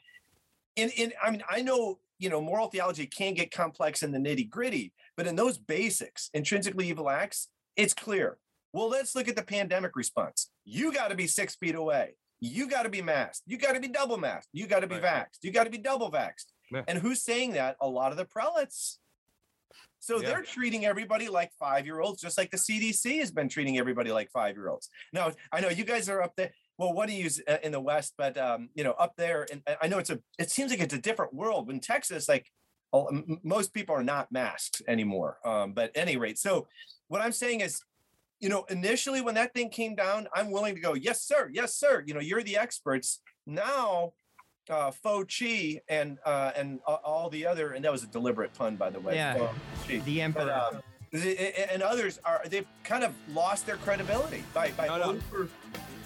[0.76, 4.20] in in I mean, I know you know moral theology can get complex in the
[4.20, 8.38] nitty gritty, but in those basics, intrinsically evil acts, it's clear.
[8.72, 10.50] Well, let's look at the pandemic response.
[10.66, 12.16] You got to be six feet away.
[12.40, 13.44] You got to be masked.
[13.46, 14.50] You got to be double masked.
[14.52, 15.04] You got to be Right.
[15.04, 15.40] vaxxed.
[15.44, 16.48] You got to be double vaxxed.
[16.72, 16.84] Yeah.
[16.88, 17.78] And who's saying that?
[17.82, 19.00] A lot of the prelates.
[20.00, 20.30] So Yeah.
[20.30, 24.12] they're treating everybody like five year olds, just like the CDC has been treating everybody
[24.12, 24.90] like five year olds.
[25.14, 26.52] Now, I know you guys are up there.
[26.84, 28.14] Well, what do you use uh, in the West?
[28.18, 30.20] But um, you know, up there, and I know it's a.
[30.38, 31.70] It seems like it's a different world.
[31.70, 32.52] In Texas, like
[32.94, 35.38] m- m- most people are not masked anymore.
[35.46, 36.68] Um, but at any rate, so
[37.08, 37.82] what I'm saying is,
[38.42, 41.74] you know, initially when that thing came down, I'm willing to go, yes, sir, yes,
[41.74, 42.04] sir.
[42.06, 43.22] You know, you're the experts.
[43.48, 44.12] Now,
[44.70, 48.90] uh, Chi and uh, and all the other, and that was a deliberate pun, by
[48.90, 49.16] the way.
[49.16, 49.38] Yeah.
[49.88, 50.04] Fauci.
[50.04, 50.52] the But, emperor.
[50.54, 50.82] um,
[51.72, 55.04] and others are they've kind of lost their credibility by by No, no.
[55.12, 55.48] over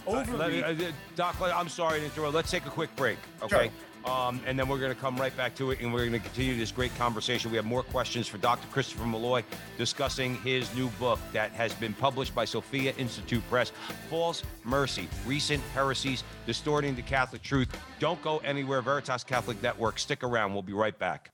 [0.08, 2.34] Uh, let me- uh, Doc, I'm sorry to interrupt.
[2.34, 3.18] Let's take a quick break.
[3.48, 3.60] Sure.
[3.60, 3.72] Okay.
[4.06, 6.20] Um, and then we're going to come right back to it and we're going to
[6.20, 7.52] continue this great conversation.
[7.52, 8.66] We have more questions for Dr.
[8.70, 9.44] Christopher Malloy
[9.78, 13.74] discussing his new book that has been published by Sophia Institute Press
[14.10, 17.70] False Mercy Recent Heresies Distorting the Catholic Truth.
[18.00, 18.82] Don't go anywhere.
[18.82, 20.00] Veritas Catholic Network.
[20.00, 20.54] Stick around.
[20.54, 21.32] We'll be right back.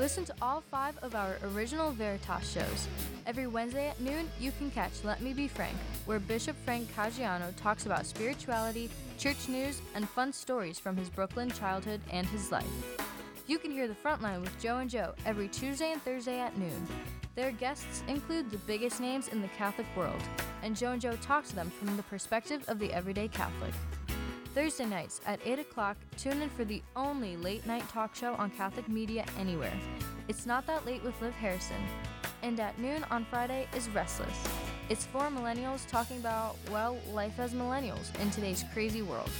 [0.00, 2.88] Listen to all five of our original Veritas shows.
[3.26, 7.54] Every Wednesday at noon, you can catch Let Me Be Frank, where Bishop Frank Caggiano
[7.56, 12.64] talks about spirituality, church news, and fun stories from his Brooklyn childhood and his life.
[13.46, 16.86] You can hear the Frontline with Joe and Joe every Tuesday and Thursday at noon.
[17.34, 20.22] Their guests include the biggest names in the Catholic world,
[20.62, 23.74] and Joe and Joe talk to them from the perspective of the everyday Catholic.
[24.52, 28.50] Thursday nights at 8 o'clock, tune in for the only late night talk show on
[28.50, 29.72] Catholic media anywhere.
[30.26, 31.80] It's Not That Late with Liv Harrison.
[32.42, 34.36] And at noon on Friday is Restless.
[34.88, 39.30] It's for millennials talking about, well, life as millennials in today's crazy world.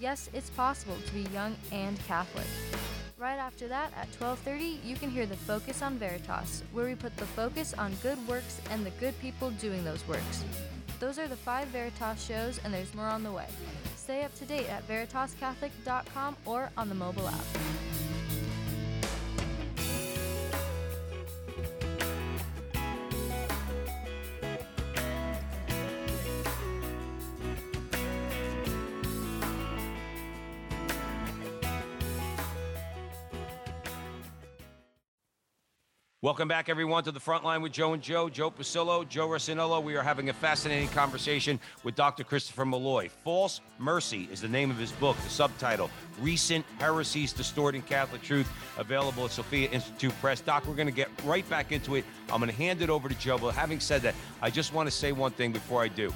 [0.00, 2.46] Yes, it's possible to be young and Catholic.
[3.18, 7.14] Right after that, at 12:30, you can hear the Focus on Veritas, where we put
[7.18, 10.42] the focus on good works and the good people doing those works.
[11.00, 13.48] Those are the five Veritas shows, and there's more on the way.
[14.04, 17.93] Stay up to date at veritascatholic.com or on the mobile app.
[36.24, 39.82] Welcome back, everyone, to the front line with Joe and Joe, Joe Pasillo, Joe Rossinello.
[39.82, 42.24] We are having a fascinating conversation with Dr.
[42.24, 43.10] Christopher Malloy.
[43.24, 48.48] False Mercy is the name of his book, the subtitle Recent Heresies Distorting Catholic Truth,
[48.78, 50.40] available at Sophia Institute Press.
[50.40, 52.06] Doc, we're going to get right back into it.
[52.30, 53.36] I'm going to hand it over to Joe.
[53.36, 56.10] But having said that, I just want to say one thing before I do.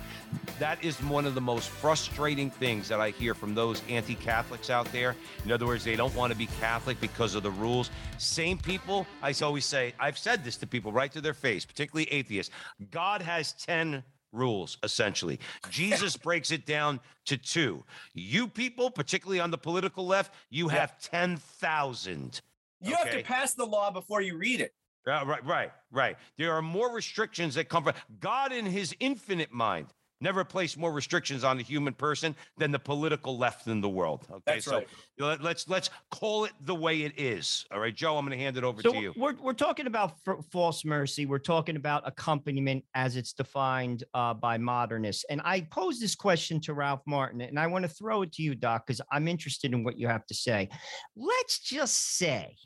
[0.59, 4.71] That is one of the most frustrating things that I hear from those anti Catholics
[4.71, 5.15] out there.
[5.45, 7.91] In other words, they don't want to be Catholic because of the rules.
[8.17, 12.11] Same people, I always say, I've said this to people right to their face, particularly
[12.11, 12.53] atheists.
[12.91, 15.41] God has 10 rules, essentially.
[15.71, 17.85] Jesus breaks it down to two.
[18.15, 22.41] You people, particularly on the political left, you have 10,000.
[22.81, 24.73] You have to pass the law before you read it.
[25.07, 26.17] Uh, right, right, right.
[26.37, 29.87] There are more restrictions that come from God in his infinite mind.
[30.21, 34.27] Never placed more restrictions on the human person than the political left in the world.
[34.29, 34.89] Okay, That's so right.
[35.19, 37.65] let, let's let's call it the way it is.
[37.71, 39.15] All right, Joe, I'm going to hand it over So to you.
[39.17, 41.25] we're we're talking about f- false mercy.
[41.25, 45.25] We're talking about accompaniment as it's defined uh, by modernists.
[45.31, 48.43] And I pose this question to Ralph Martin, and I want to throw it to
[48.43, 50.69] you, Doc, because I'm interested in what you have to say.
[51.15, 52.57] Let's just say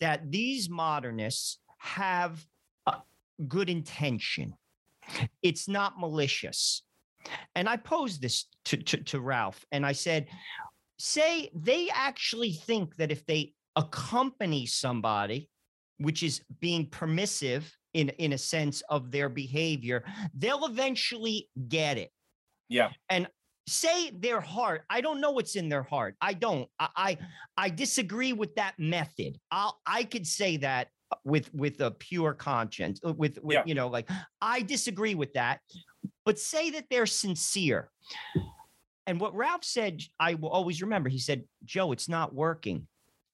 [0.00, 2.44] that these modernists have
[3.48, 4.54] good intention.
[5.42, 6.82] It's not malicious.
[7.54, 10.26] And I posed this to, to, to Ralph, and I said,
[10.98, 15.48] say they actually think that if they accompany somebody,
[15.98, 22.10] which is being permissive in, in a sense of their behavior, they'll eventually get it.
[22.68, 22.90] Yeah.
[23.08, 23.28] And
[23.66, 26.16] say their heart, I don't know what's in their heart.
[26.20, 26.68] I don't.
[26.78, 27.18] I I,
[27.56, 29.38] I disagree with that method.
[29.50, 30.88] I'll I could say that
[31.24, 33.62] with with a pure conscience, uh, with with Yeah.
[33.66, 34.08] you know, like
[34.40, 35.60] I disagree with that.
[36.24, 37.90] But say that they're sincere.
[39.06, 41.08] And what Ralph said, I will always remember.
[41.08, 42.86] He said, Joe, it's not working.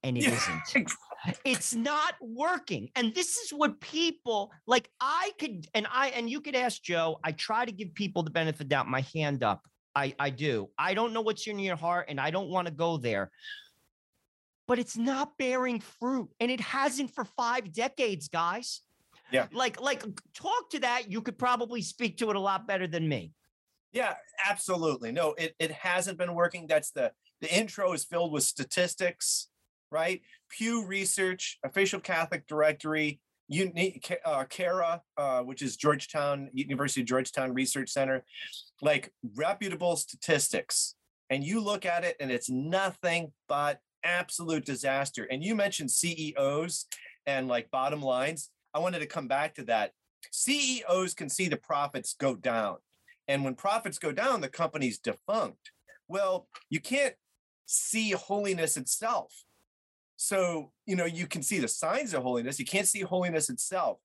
[0.03, 0.61] And it Yeah.
[0.75, 0.97] not
[1.45, 2.91] It's not working.
[2.95, 4.89] And this is what people like.
[5.01, 7.19] I could, and I, and you could ask Joe.
[7.25, 9.67] I try to give people the benefit of doubt, my hand up.
[9.95, 10.69] I, I do.
[10.79, 13.31] I don't know what's in your heart, and I don't want to go there.
[14.69, 18.83] But it's not bearing fruit, and it hasn't for five decades, guys.
[19.33, 19.47] Yeah.
[19.53, 20.05] Like, like,
[20.35, 21.11] talk to that.
[21.11, 23.33] You could probably speak to it a lot better than me.
[23.93, 24.15] Yeah,
[24.47, 25.11] absolutely.
[25.13, 26.67] No, it, it hasn't been working.
[26.67, 29.49] That's the the intro is filled with statistics,
[29.91, 30.21] right?
[30.51, 33.21] Pew Research, Official Catholic Directory,
[34.25, 38.25] uh, CARA, uh, which is Georgetown University of Georgetown Research Center,
[38.83, 40.95] like reputable statistics.
[41.31, 45.25] And you look at it, and it's nothing but absolute disaster.
[45.31, 46.87] And you mentioned CEOs
[47.27, 48.51] and like bottom lines.
[48.75, 49.93] I wanted to come back to that.
[50.31, 52.77] CEOs can see the profits go down.
[53.27, 55.73] And when profits go down, the company's defunct.
[56.09, 57.15] Well, you can't
[57.67, 59.45] see holiness itself.
[60.17, 63.99] So, you know, you can see the signs of holiness, you can't see holiness itself.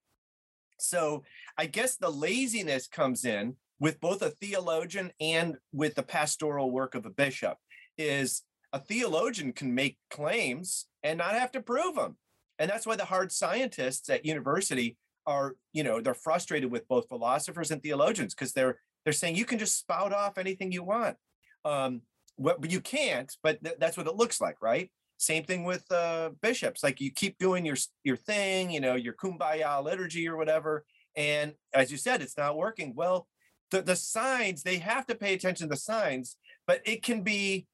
[0.79, 1.23] So,
[1.57, 6.93] I guess the laziness comes in with both a theologian and with the pastoral work
[6.93, 7.57] of a bishop
[7.97, 8.43] is
[8.73, 12.17] a theologian can make claims and not have to prove them.
[12.59, 17.07] And that's why the hard scientists at university are, you know, they're frustrated with both
[17.07, 21.17] philosophers and theologians because they're they're saying you can just spout off anything you want.
[21.65, 22.01] Um,
[22.37, 23.31] but you can't.
[23.43, 24.91] But th- that's what it looks like, right?
[25.17, 26.83] Same thing with uh, bishops.
[26.83, 31.53] Like you keep doing your your thing, you know, your kumbaya liturgy or whatever, and
[31.73, 32.93] as you said, it's not working.
[32.95, 33.27] Well,
[33.71, 37.67] the the signs they have to pay attention to the signs, but it can be,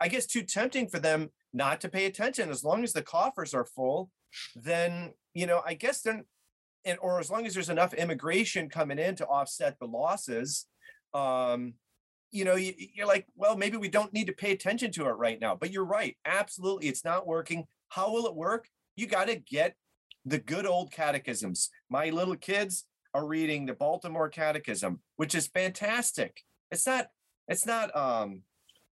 [0.00, 2.50] I guess, too tempting for them not to pay attention.
[2.50, 4.10] As long as the coffers are full,
[4.54, 6.24] then you know, I guess then,
[6.84, 10.66] and or as long as there's enough immigration coming in to offset the losses,
[11.14, 11.74] um,
[12.30, 15.12] you know, you, you're like, well, maybe we don't need to pay attention to it
[15.12, 15.54] right now.
[15.54, 17.64] But you're right, absolutely, it's not working.
[17.88, 18.68] How will it work?
[18.96, 19.74] You got to get
[20.24, 21.70] the good old catechisms.
[21.88, 22.84] My little kids
[23.14, 26.42] are reading the Baltimore Catechism, which is fantastic.
[26.70, 27.06] It's not,
[27.46, 28.42] it's not, um,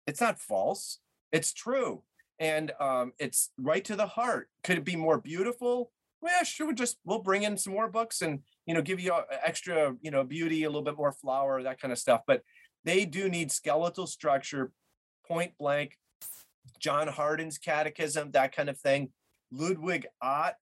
[0.07, 0.99] it's not false.
[1.31, 2.03] It's true,
[2.39, 4.49] and um, it's right to the heart.
[4.63, 5.91] Could it be more beautiful?
[6.21, 6.67] Well, sure.
[6.67, 9.13] We'll just we'll bring in some more books and you know give you
[9.45, 12.21] extra you know beauty, a little bit more flower, that kind of stuff.
[12.25, 12.41] But
[12.85, 14.71] they do need skeletal structure,
[15.27, 15.97] point blank.
[16.79, 19.09] John Hardon's Catechism, that kind of thing.
[19.51, 20.55] Ludwig Ott,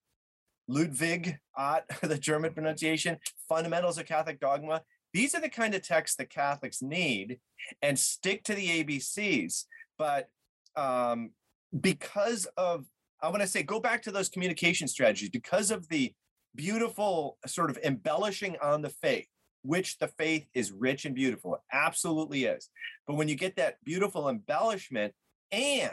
[0.67, 3.17] Ludwig Ott, the German pronunciation,
[3.47, 4.81] Fundamentals of Catholic Dogma.
[5.13, 7.39] These are the kind of texts that Catholics need
[7.81, 9.65] and stick to the ABCs.
[9.97, 10.27] But
[10.75, 11.31] um,
[11.79, 12.85] because of,
[13.21, 16.13] I want to say, go back to those communication strategies, because of the
[16.55, 19.27] beautiful sort of embellishing on the faith,
[19.63, 21.55] which the faith is rich and beautiful.
[21.55, 22.69] It absolutely is.
[23.07, 25.13] But when you get that beautiful embellishment
[25.51, 25.91] and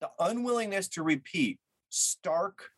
[0.00, 1.58] the unwillingness to repeat
[1.88, 2.70] stark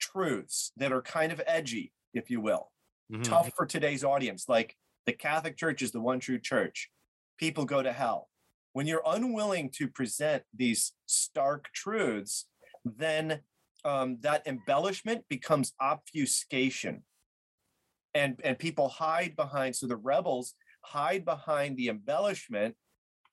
[0.00, 2.70] truths that are kind of edgy, if you will,
[3.12, 3.24] Mhm.
[3.24, 4.76] tough for today's audience, like
[5.06, 6.90] the Catholic Church is the one true church,
[7.38, 8.30] people go to hell.
[8.72, 12.46] When you're unwilling to present these stark truths,
[12.84, 13.42] then
[13.84, 17.04] um, that embellishment becomes obfuscation
[18.14, 22.76] and and people hide behind so the rebels hide behind the embellishment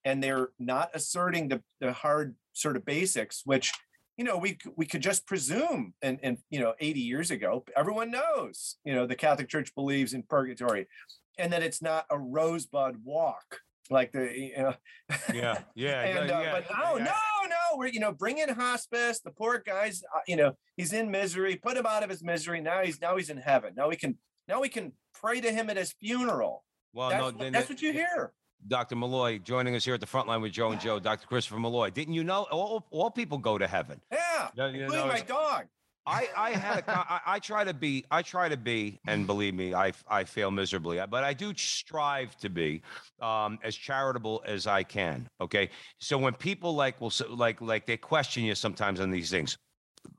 [0.03, 3.71] and they're not asserting the, the hard sort of basics which
[4.17, 8.11] you know we we could just presume and and you know 80 years ago everyone
[8.11, 10.87] knows you know the catholic church believes in purgatory
[11.37, 13.59] and that it's not a rosebud walk
[13.89, 14.73] like the you know
[15.33, 17.03] Yeah, yeah, and no, uh, yeah, but no yeah.
[17.03, 20.93] no no we're you know bring in hospice the poor guy's uh, you know he's
[20.93, 23.73] in misery put him out of his misery now he's now he's in heaven.
[23.75, 26.63] Now we can now we can pray to him at his funeral.
[26.93, 28.33] Well, that's, no, what, then that's that- what you hear
[28.67, 28.95] Dr.
[28.95, 31.27] Malloy joining us here at the front line with Joe and Joe, Dr.
[31.27, 31.89] Christopher Malloy.
[31.89, 33.99] Didn't you know all, all people go to heaven?
[34.11, 35.65] yeah No, you including know, my dog
[36.07, 39.27] I, I had a, con- I, I try to be, I try to be, and
[39.27, 42.81] believe me, I, I fail miserably, but I do strive to be
[43.21, 45.29] um, as charitable as I can.
[45.39, 45.69] Okay.
[45.99, 49.59] So when people like, will s- like, like they question you sometimes on these things,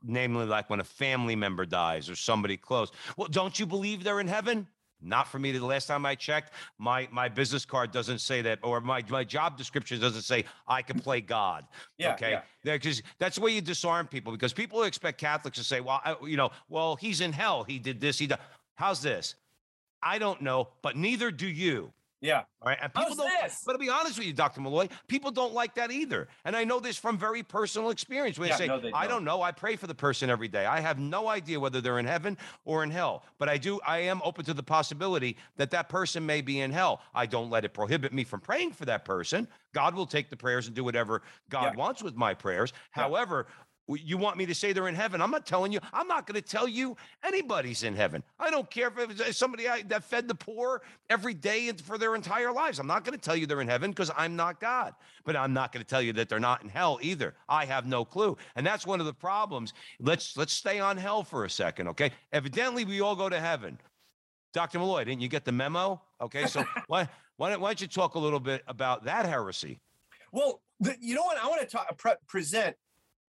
[0.01, 2.89] namely like when a family member dies or somebody close.
[3.17, 4.67] Well, don't you believe they're in heaven?
[5.03, 5.51] Not for me.
[5.51, 9.23] The last time I checked, my my business card doesn't say that, or my my
[9.23, 11.65] job description doesn't say I can play God.
[11.97, 12.31] yeah okay.
[12.31, 12.41] yeah.
[12.73, 14.31] Because that's the way you disarm people.
[14.31, 17.63] Because people expect Catholics to say, "Well, I, you know, well, he's in hell.
[17.63, 18.17] He did this.
[18.17, 18.37] He did."
[18.75, 19.35] How's this?
[20.01, 21.93] I don't know, but neither do you.
[22.23, 22.77] Yeah All right.
[22.81, 23.29] And people How's don't.
[23.43, 23.61] this?
[23.65, 24.61] But to be honest with you, Dr.
[24.61, 26.27] Malloy, people don't like that either.
[26.45, 28.39] And I know this from very personal experience.
[28.39, 29.23] Where Yeah, they say, no, they "I don't.
[29.25, 29.41] know.
[29.41, 30.65] I pray for the person every day.
[30.65, 33.23] I have no idea whether they're in heaven or in hell.
[33.37, 33.79] But I do.
[33.85, 37.01] I am open to the possibility that that person may be in hell.
[37.13, 39.47] I don't let it prohibit me from praying for that person.
[39.73, 41.75] God will take the prayers and do whatever God Yeah.
[41.75, 42.71] wants with my prayers.
[42.95, 43.03] Yeah.
[43.03, 43.47] However.
[43.87, 45.21] You want me to say they're in heaven?
[45.21, 45.79] I'm not telling you.
[45.91, 48.23] I'm not going to tell you anybody's in heaven.
[48.39, 51.97] I don't care if it's uh, somebody that fed the poor every day and for
[51.97, 52.79] their entire lives.
[52.79, 54.93] I'm not going to tell you they're in heaven because I'm not God.
[55.25, 57.35] But I'm not going to tell you that they're not in hell either.
[57.49, 59.73] I have no clue, and that's one of the problems.
[59.99, 62.11] Let's let's stay on hell for a second, okay?
[62.31, 63.77] Evidently, we all go to heaven.
[64.53, 64.79] Dr.
[64.79, 66.01] Malloy, didn't you get the memo?
[66.21, 69.81] Okay, so why why don't, why don't you talk a little bit about that heresy?
[70.31, 71.37] Well, the, you know what?
[71.37, 72.75] I want to talk, pre- present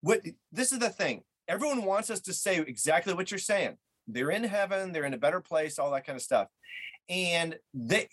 [0.02, 1.22] what this is the thing.
[1.48, 3.78] Everyone wants us to say exactly what you're saying.
[4.06, 6.48] They're in heaven, they're in a better place, all that kind of stuff.
[7.08, 8.08] And they,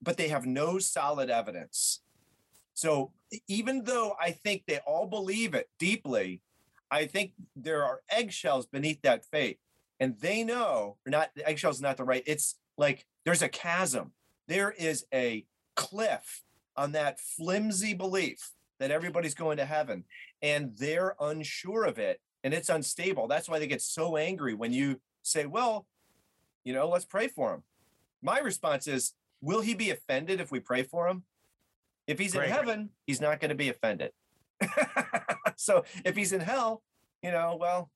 [0.00, 2.00] but they have no solid evidence.
[2.74, 3.12] So
[3.48, 6.42] even though I think they all believe it deeply,
[6.90, 9.56] I think there are eggshells beneath that faith.
[10.00, 14.12] And they know, not, eggshells not the right, it's like there's a chasm.
[14.48, 16.42] There is a cliff
[16.76, 20.04] on that flimsy belief that everybody's going to heaven
[20.42, 23.28] and they're unsure of it and it's unstable.
[23.28, 25.86] That's why they get so angry when you say, well,
[26.64, 27.62] you know, let's pray for him.
[28.22, 31.24] My response is, will he be offended if we pray for him?
[32.06, 32.48] If he's Great.
[32.48, 34.10] in heaven, he's not going to be offended.
[35.56, 36.82] so if he's in hell,
[37.22, 37.90] you know, well,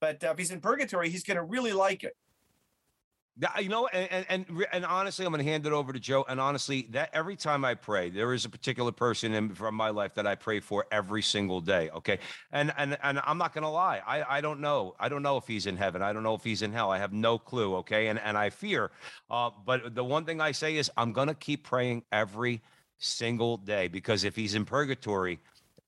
[0.00, 2.16] but uh, if he's in purgatory, he's going to really like it.
[3.60, 6.22] You know, and and and, and honestly, I'm going to hand it over to Joe.
[6.28, 9.88] And honestly, that every time I pray, there is a particular person in from my
[9.88, 11.88] life that I pray for every single day.
[11.90, 12.18] Okay,
[12.52, 15.38] and and and I'm not going to lie, I I don't know, I don't know
[15.38, 17.76] if he's in heaven, I don't know if he's in hell, I have no clue.
[17.76, 18.90] Okay, and and I fear,
[19.30, 22.60] uh, but the one thing I say is I'm going to keep praying every
[22.98, 25.40] single day because if he's in purgatory.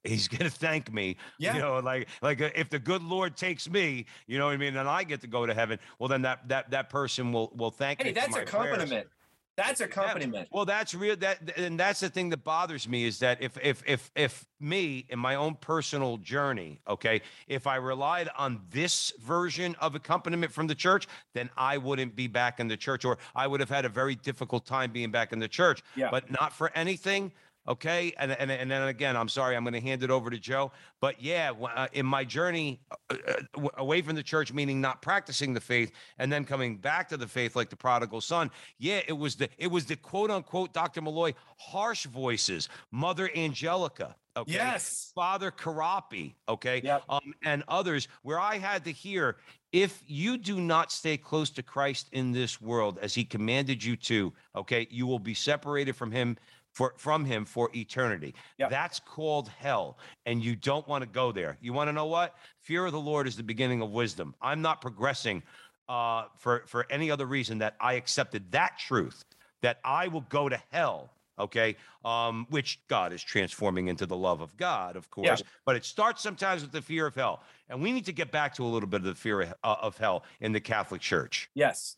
[0.04, 1.54] He's gonna thank me, Yeah.
[1.54, 4.56] you know, like like uh, if the good Lord takes me, you know what I
[4.58, 5.78] mean, and I get to go to heaven.
[5.98, 8.12] Well, then that that that person will will thank Hey, me.
[8.12, 8.50] that's a prayers.
[8.50, 9.08] compliment.
[9.56, 10.48] That's a Yeah, compliment.
[10.50, 11.16] Well, that's real.
[11.16, 15.06] That and that's the thing that bothers me is that if if if if me
[15.08, 20.66] in my own personal journey, okay, if I relied on this version of accompaniment from
[20.66, 23.84] the church, then I wouldn't be back in the church, or I would have had
[23.86, 25.82] a very difficult time being back in the church.
[25.96, 26.10] Yeah.
[26.10, 27.32] But not for anything.
[27.66, 30.38] Okay, and and and then again, I'm sorry, I'm going to hand it over to
[30.38, 30.70] Joe.
[31.00, 33.16] But yeah, uh, in my journey uh,
[33.56, 37.16] uh, away from the church, meaning not practicing the faith, and then coming back to
[37.16, 38.50] the faith, like the prodigal son.
[38.78, 41.00] Yeah, it was the it was the quote unquote Dr.
[41.00, 44.14] Malloy harsh voices, Mother Angelica.
[44.36, 44.52] Okay.
[44.52, 45.12] Yes.
[45.14, 47.04] Father Corapi, okay, Yep.
[47.08, 49.36] um, and others, where I had to hear,
[49.70, 53.96] if you do not stay close to Christ in this world as He commanded you
[53.96, 56.36] to, okay, you will be separated from Him
[56.74, 58.34] for from Him for eternity.
[58.58, 58.70] Yep.
[58.70, 61.56] That's called hell, and you don't want to go there.
[61.60, 62.34] You want to know what?
[62.58, 64.34] Fear of the Lord is the beginning of wisdom.
[64.42, 65.42] I'm not progressing
[65.88, 69.24] uh, for for any other reason that I accepted that truth
[69.62, 74.40] that I will go to hell okay um which god is transforming into the love
[74.40, 77.90] of god of course but it starts sometimes with the fear of hell and we
[77.90, 80.22] need to get back to a little bit of the fear of, uh, of hell
[80.40, 81.96] in the catholic church Yes.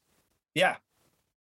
[0.57, 0.77] Yeah.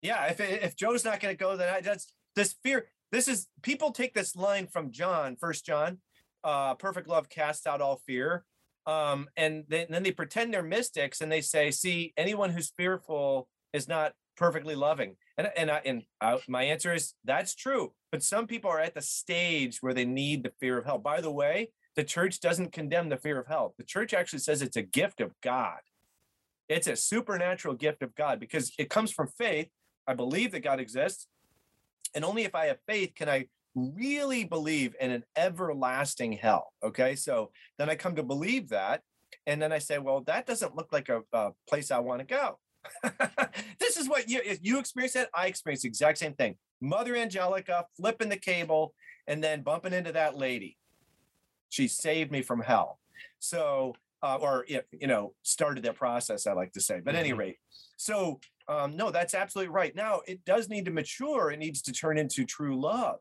[0.03, 0.27] Yeah.
[0.27, 2.87] If if Joe's not going to go, then I that's this fear.
[3.15, 5.99] This is people take this line from John, First John,
[6.43, 8.45] uh, perfect love casts out all fear.
[8.87, 13.47] Um, and then, then they pretend they're mystics and they say, see, anyone who's fearful
[13.73, 15.15] is not perfectly loving.
[15.39, 17.93] And and I, and I, my answer is that's true.
[18.11, 20.99] But some people are at the stage where they need the fear of hell.
[20.99, 23.75] By the way, the church doesn't condemn the fear of hell.
[23.79, 25.79] The church actually says it's a gift of God.
[26.69, 29.69] It's a supernatural gift of God because it comes from faith.
[30.05, 31.29] I believe that God exists.
[32.15, 36.73] And only if I have faith can I really believe in an everlasting hell.
[36.83, 37.17] Okay.
[37.17, 39.03] So then I come to believe that.
[39.47, 42.27] And then I say, well, that doesn't look like a, a place I want to
[42.27, 42.59] go.
[43.79, 45.31] this is what you if you experience that.
[45.35, 46.57] I experience the exact same thing.
[46.81, 48.95] Mother Angelica flipping the cable
[49.27, 50.77] and then bumping into that lady.
[51.71, 52.99] She saved me from hell.
[53.39, 56.47] So, uh, or if you know, started that process.
[56.47, 57.57] I like to say, but at any rate,
[57.97, 59.95] so um, no, that's absolutely right.
[59.95, 61.51] Now it does need to mature.
[61.51, 63.21] It needs to turn into true love.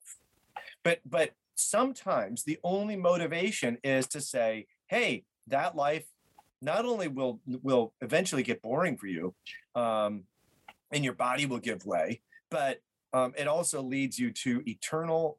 [0.83, 6.05] But but sometimes the only motivation is to say, hey, that life
[6.61, 9.35] not only will will eventually get boring for you,
[9.75, 10.23] um,
[10.91, 12.81] and your body will give way, but
[13.13, 15.37] um, it also leads you to eternal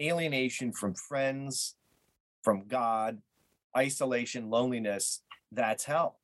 [0.00, 1.76] alienation from friends,
[2.42, 3.22] from God,
[3.76, 5.22] isolation, loneliness.
[5.50, 6.18] That's hell.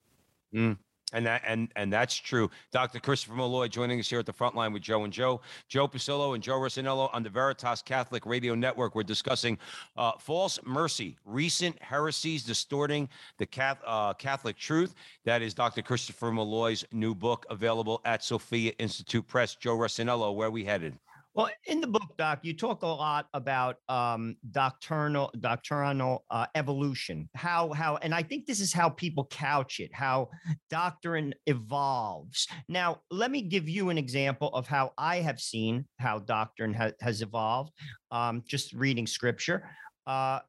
[1.13, 2.51] And that and and that's true.
[2.73, 5.41] Dr christopher malloy joining us here at the front line with joe and joe.
[5.69, 8.95] Joe Pasillo and joe rossinello on the veritas catholic radio network.
[8.95, 9.59] We're discussing
[9.97, 13.09] uh, false mercy recent heresies distorting
[13.39, 13.49] the
[13.87, 14.95] uh, catholic truth.
[15.25, 19.55] That is dr christopher malloy's new book available at sophia institute press.
[19.55, 20.99] Joe rossinello where we headed
[21.35, 27.31] Well, in the book, Doc, you talk a lot about um, doctrinal doctrinal uh, evolution.
[27.35, 29.95] How how, and I think this is how people couch it.
[29.95, 30.29] How
[30.69, 32.47] doctrine evolves.
[32.69, 36.93] Now, let me give you an example of how I have seen how doctrine ha-
[37.01, 37.73] has evolved.
[38.11, 39.71] Um, just reading scripture.
[40.07, 40.41] Uh,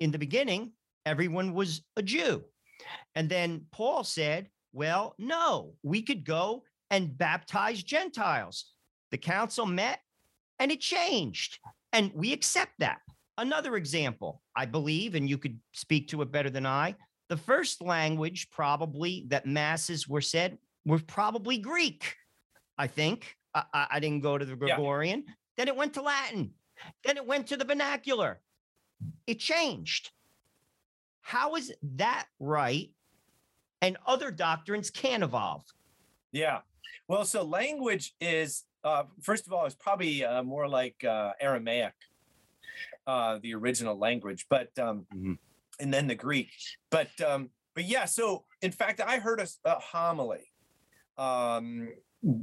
[0.00, 0.72] in the beginning,
[1.06, 2.44] everyone was a Jew,
[3.14, 8.74] and then Paul said, "Well, no, we could go and baptize Gentiles."
[9.12, 10.00] The council met
[10.58, 11.58] and it changed.
[11.92, 12.98] And we accept that.
[13.38, 16.94] Another example, I believe, and you could speak to it better than I,
[17.28, 22.14] the first language probably that masses were said was probably Greek.
[22.78, 23.36] I think.
[23.54, 24.76] I, I- didn't go to the Yeah.
[24.76, 25.24] Gregorian.
[25.56, 26.52] Then it went to Latin.
[27.04, 28.40] Then it went to the vernacular.
[29.26, 30.10] It changed.
[31.22, 32.90] How is that right?
[33.82, 35.64] And other doctrines can evolve.
[36.32, 36.60] Yeah.
[37.08, 41.94] Well, so language is, uh, first of all, it's probably uh, more like uh, Aramaic,
[43.06, 45.38] uh, the original language, but um, Mhm.
[45.80, 46.50] and then the Greek.
[46.90, 48.04] But um, but yeah.
[48.04, 50.52] So in fact, I heard a homily
[51.18, 51.88] um,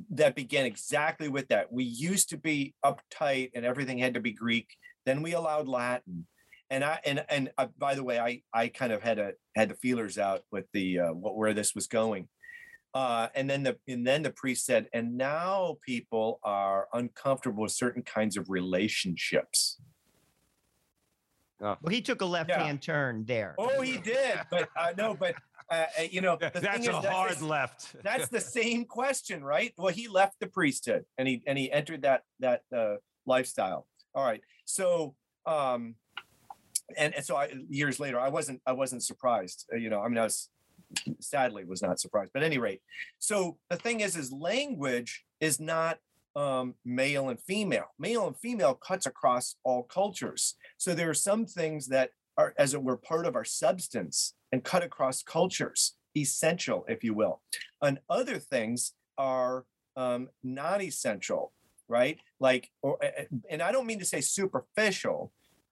[0.10, 1.72] that began exactly with that.
[1.72, 4.68] We used to be uptight and everything had to be Greek.
[5.06, 6.28] Then we allowed Latin.
[6.70, 9.70] And I and and uh, by the way, I I kind of had a had
[9.70, 12.28] the feelers out with the uh, what where this was going
[12.94, 17.72] Uh, and then the and then the priest said, and now people are uncomfortable with
[17.72, 19.80] certain kinds of relationships.
[21.60, 23.56] Well, he took a left hand turn there.
[23.58, 25.36] Oh, he did, but uh, no, but
[25.72, 27.96] uh, uh, you know, the That's thing a is, hard that's, left.
[28.04, 29.74] that's the same question, right?
[29.78, 33.88] Well, he left the priesthood and he and he entered that that uh, lifestyle.
[34.14, 35.16] All right, so
[35.46, 35.96] um,
[36.98, 39.66] and, and so I years later, I wasn't I wasn't surprised.
[39.74, 40.50] uh, You know, I mean, I was
[41.20, 42.32] sadly was not surprised.
[42.34, 42.82] But any rate,
[43.20, 46.00] so the thing is, is language is not
[46.36, 47.88] um, male and female.
[48.00, 50.56] Male and female cuts across all cultures.
[50.78, 54.64] So there are some things that are, as it were, part of our substance and
[54.64, 57.42] cut across cultures, essential, if you will.
[57.82, 59.66] And other things are
[59.96, 61.54] um, not essential,
[61.88, 62.20] right?
[62.40, 62.98] Like, or,
[63.50, 65.32] and I don't mean to say superficial,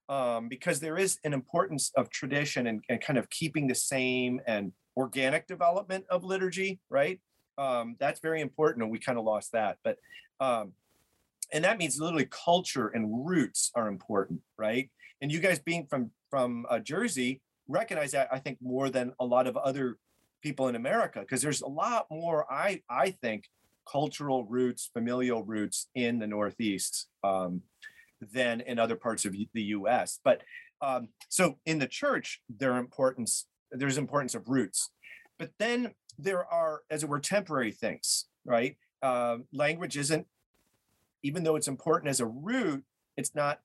[0.09, 4.41] um, because there is an importance of tradition and, and kind of keeping the same
[4.45, 7.19] and organic development of liturgy, right?
[7.57, 9.77] Um, that's very important, and we kind of lost that.
[9.83, 9.97] But
[10.39, 10.73] um,
[11.53, 14.89] and that means literally culture and roots are important, right?
[15.21, 19.25] And you guys being from from uh, Jersey recognize that I think more than a
[19.25, 19.97] lot of other
[20.41, 23.45] people in America because there's a lot more I I think
[23.89, 27.61] cultural roots, familial roots in the Northeast um,
[28.33, 30.19] than in other parts of the U.S.
[30.23, 30.41] But
[30.81, 34.91] um, so in the church, their importance there's importance of roots,
[35.39, 38.77] but then there are, as it were, temporary things, right?
[39.01, 40.27] Uh, language isn't,
[41.23, 42.83] even though it's important as a root,
[43.17, 43.59] it's not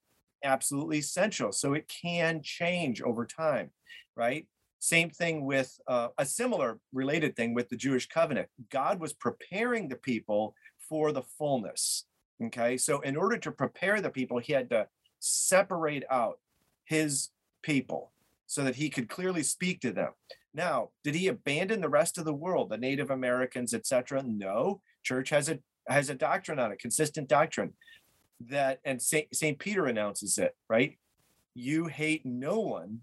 [0.44, 1.52] absolutely essential.
[1.52, 3.70] So it can change over time,
[4.14, 4.46] right?
[4.78, 8.48] Same thing with uh, a similar related thing with the Jewish covenant.
[8.70, 12.04] God was preparing the people for the fullness.
[12.44, 12.76] Okay.
[12.76, 14.86] So, in order to prepare the people, he had to
[15.18, 16.38] separate out
[16.84, 17.30] his
[17.62, 18.12] people
[18.46, 20.12] so that he could clearly speak to them.
[20.54, 24.22] Now, did he abandon the rest of the world, the Native Americans, etc.?
[24.22, 24.80] No.
[25.02, 27.72] Church has a has a doctrine on it, consistent doctrine
[28.48, 30.98] that, and Saint, Saint Peter announces it, right?
[31.54, 33.00] You hate no one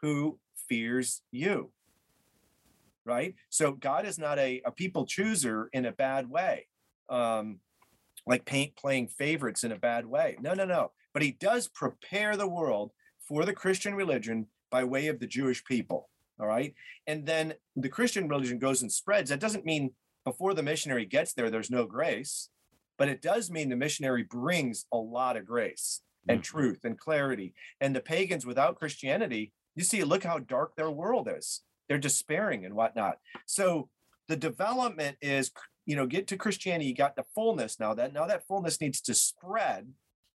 [0.00, 0.38] who
[0.68, 1.70] fears you,
[3.04, 3.34] right?
[3.48, 6.66] So God is not a, a people chooser in a bad way,
[7.08, 7.60] um,
[8.26, 10.36] like paint playing favorites in a bad way.
[10.40, 10.92] No, no, no.
[11.12, 12.92] But he does prepare the world
[13.30, 16.10] for the Christian religion by way of the Jewish people.
[16.40, 16.74] All right.
[17.06, 19.30] And then the Christian religion goes and spreads.
[19.30, 19.92] That doesn't mean
[20.24, 22.48] before the missionary gets there, there's no grace,
[22.98, 26.42] but it does mean the missionary brings a lot of grace and mm.
[26.42, 27.54] truth and clarity.
[27.80, 31.60] And the pagans without Christianity, you see, look how dark their world is.
[31.88, 33.18] They're despairing and whatnot.
[33.46, 33.88] So
[34.26, 35.52] the development is,
[35.86, 37.94] you know, get to Christianity, you got the fullness now.
[37.94, 39.92] That now that fullness needs to spread.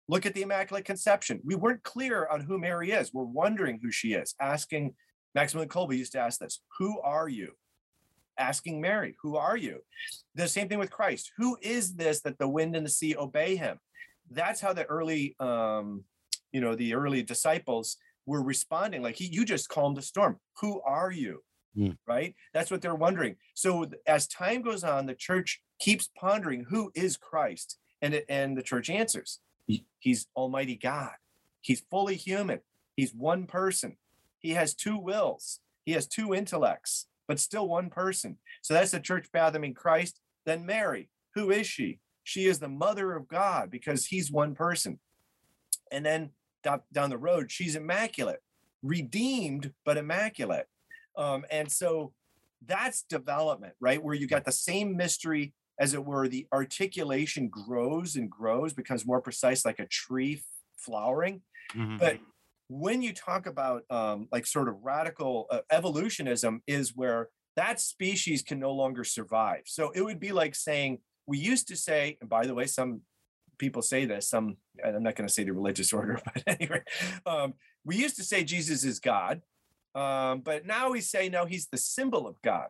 [0.08, 1.40] Look at the Immaculate Conception.
[1.44, 3.12] We weren't clear on who Mary is.
[3.12, 4.94] We're wondering who she is, asking
[5.34, 7.52] Maximilian Kolbe used to ask this Who are you?
[8.38, 9.80] Asking Mary, Who are you?
[10.34, 11.32] The same thing with Christ.
[11.36, 13.78] Who is this that the wind and the sea obey him?
[14.30, 16.04] That's how the early, um,
[16.52, 17.96] you know, the early disciples
[18.26, 19.02] were responding.
[19.02, 20.38] Like, he, you just calmed the storm.
[20.60, 21.42] Who are you?
[21.76, 21.96] Mm.
[22.06, 22.34] Right?
[22.54, 23.36] That's what they're wondering.
[23.54, 28.56] So as time goes on, the church keeps pondering who is Christ, and it, and
[28.56, 29.40] the church answers,
[29.98, 31.12] He's Almighty God.
[31.60, 32.60] He's fully human.
[32.96, 33.96] He's one person.
[34.38, 35.60] He has two wills.
[35.84, 38.38] He has two intellects, but still one person.
[38.62, 40.20] So that's the church fathoming Christ.
[40.44, 41.98] Then Mary, who is she?
[42.22, 44.98] She is the mother of God because he's one person.
[45.92, 46.30] And then
[46.92, 48.42] down the road, she's immaculate,
[48.82, 50.66] redeemed, but immaculate.
[51.16, 52.12] Um, and so
[52.64, 54.02] that's development, right?
[54.02, 59.06] Where you got the same mystery, as it were, the articulation grows and grows, becomes
[59.06, 60.42] more precise, like a tree
[60.76, 61.42] flowering.
[61.72, 61.98] Mhm.
[61.98, 62.18] But
[62.68, 68.42] when you talk about um, like sort of radical uh, evolutionism, is where that species
[68.42, 69.62] can no longer survive.
[69.66, 73.00] So it would be like saying, we used to say, and by the way, some
[73.58, 76.82] people say this, some, I'm not going to say the religious order, but anyway,
[77.24, 77.54] um,
[77.84, 79.42] we used to say Jesus is God,
[79.94, 82.68] um, but now we say, no, he's the symbol of God.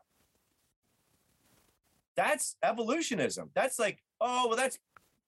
[2.17, 3.51] That's evolutionism.
[3.55, 4.79] That's like, oh, well, that's,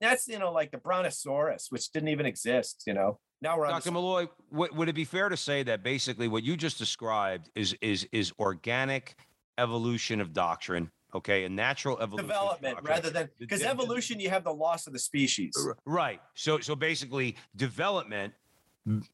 [0.01, 3.19] that's, you know, like the brontosaurus, which didn't even exist, you know?
[3.41, 3.93] Now we're on Dr.
[3.93, 7.77] Malloy, would, would it be fair to say that basically what you just described is
[7.81, 9.15] is is organic
[9.59, 12.95] evolution of doctrine, okay, a natural evolution development doctrine.
[12.95, 15.53] rather than because evolution you have the loss of the species
[15.85, 16.21] Right.
[16.35, 18.35] So so basically development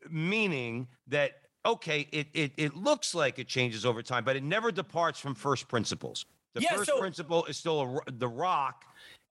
[0.08, 1.32] meaning that
[1.66, 5.34] okay, it, it it looks like it changes over time, but it never departs from
[5.34, 6.24] first principles.
[6.54, 8.84] The Yeah, first so- principle is still a, the rock,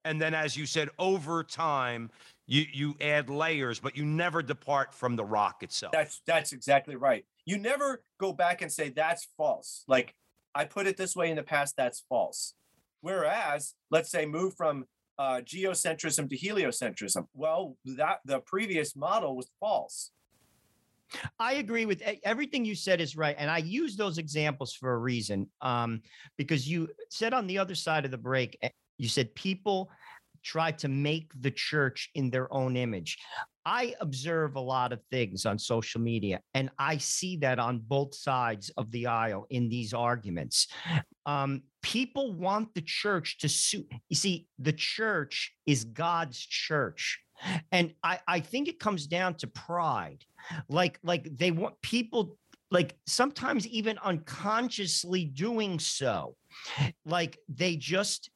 [0.05, 2.11] and then as you said, over time
[2.45, 5.93] you you add layers, but you never depart from the rock itself.
[5.93, 10.13] that's that's exactly right you never go back and say that's false like
[10.55, 12.53] i put it this way in the past that's false
[13.01, 14.86] Whereas, let's say, move from
[15.19, 17.28] uh, geocentrism to heliocentrism.
[17.34, 20.11] Well, that the previous model was false.
[21.39, 24.97] I agree with everything you said is right, and I use those examples for a
[24.97, 25.49] reason.
[25.61, 26.01] Um,
[26.38, 29.89] because you said on the other side of the break, eh, you said people
[30.43, 33.18] try to make the church in their own image.
[33.66, 38.14] I observe a lot of things on social media, and I see that on both
[38.14, 40.68] sides of the aisle in these arguments.
[41.26, 43.88] Um, people want the church to suit.
[44.09, 47.22] You see, the church is God's church.
[47.72, 50.24] And I, I think it comes down to pride.
[50.70, 52.38] Like, like they want people
[52.72, 56.36] like sometimes even unconsciously doing so.
[57.06, 58.30] Like they just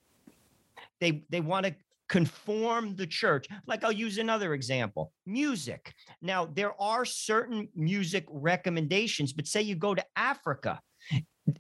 [1.00, 1.76] they they want to
[2.08, 3.48] conform the church.
[3.66, 5.94] Like I'll use another example music.
[6.22, 10.80] Now, there are certain music recommendations, but say you go to Africa,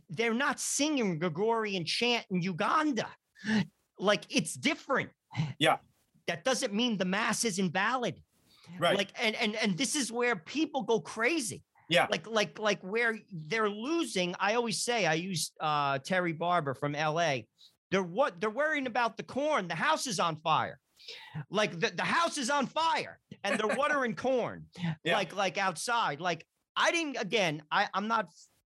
[0.09, 3.07] they're not singing Gregorian chant in Uganda.
[3.99, 5.09] Like it's different.
[5.59, 5.77] Yeah.
[6.27, 8.21] That doesn't mean the mass is invalid.
[8.79, 8.97] Right.
[8.97, 11.63] Like and and and this is where people go crazy.
[11.89, 12.07] yeah.
[12.11, 14.35] Like like like where they're losing.
[14.39, 17.39] I always say I use uh Terry Barber from LA.
[17.91, 19.67] They're what they're worrying about the corn.
[19.67, 20.79] The house is on fire.
[21.49, 24.65] Like the, the house is on fire and they're watering corn.
[25.03, 25.15] Yeah.
[25.15, 26.19] Like like outside.
[26.19, 28.27] Like I didn't again, I, I'm not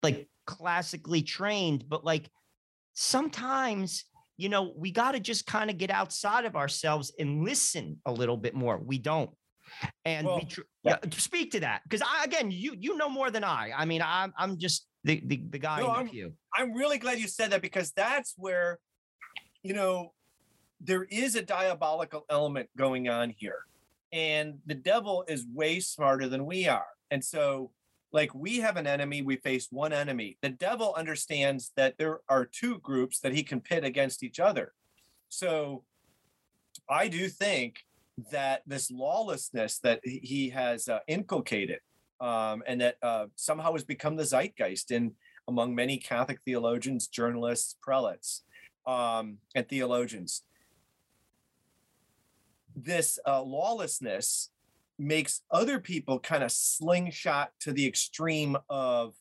[0.02, 2.30] like classically trained, but like
[2.94, 4.04] sometimes
[4.36, 8.12] you know, we got to just kind of get outside of ourselves and listen a
[8.12, 8.78] little bit more.
[8.78, 9.30] We don't.
[10.04, 10.96] And Well, we tr- yeah.
[11.02, 11.10] yeah.
[11.12, 13.70] speak to that because I again, you you know more than I.
[13.76, 16.32] I mean, I'm I'm just the the, the guy No, in I'm- the.
[16.54, 18.78] I'm really glad you said that because that's where,
[19.62, 20.12] you know,
[20.80, 23.60] there is a diabolical element going on here.
[24.12, 26.84] And the devil is way smarter than we are.
[27.10, 27.70] And so,
[28.12, 30.36] like, we have an enemy, we face one enemy.
[30.42, 34.74] The devil understands that there are two groups that he can pit against each other.
[35.28, 35.84] So,
[36.88, 37.76] I do think
[38.30, 41.80] that this lawlessness that he- has uh, inculcated
[42.20, 45.12] um, and that uh, somehow has become the zeitgeist in
[45.48, 48.44] among many Catholic theologians, journalists, prelates,
[48.86, 50.42] um, and theologians.
[52.76, 54.50] This uh, lawlessness
[54.98, 59.14] makes other people kind of slingshot to the extreme of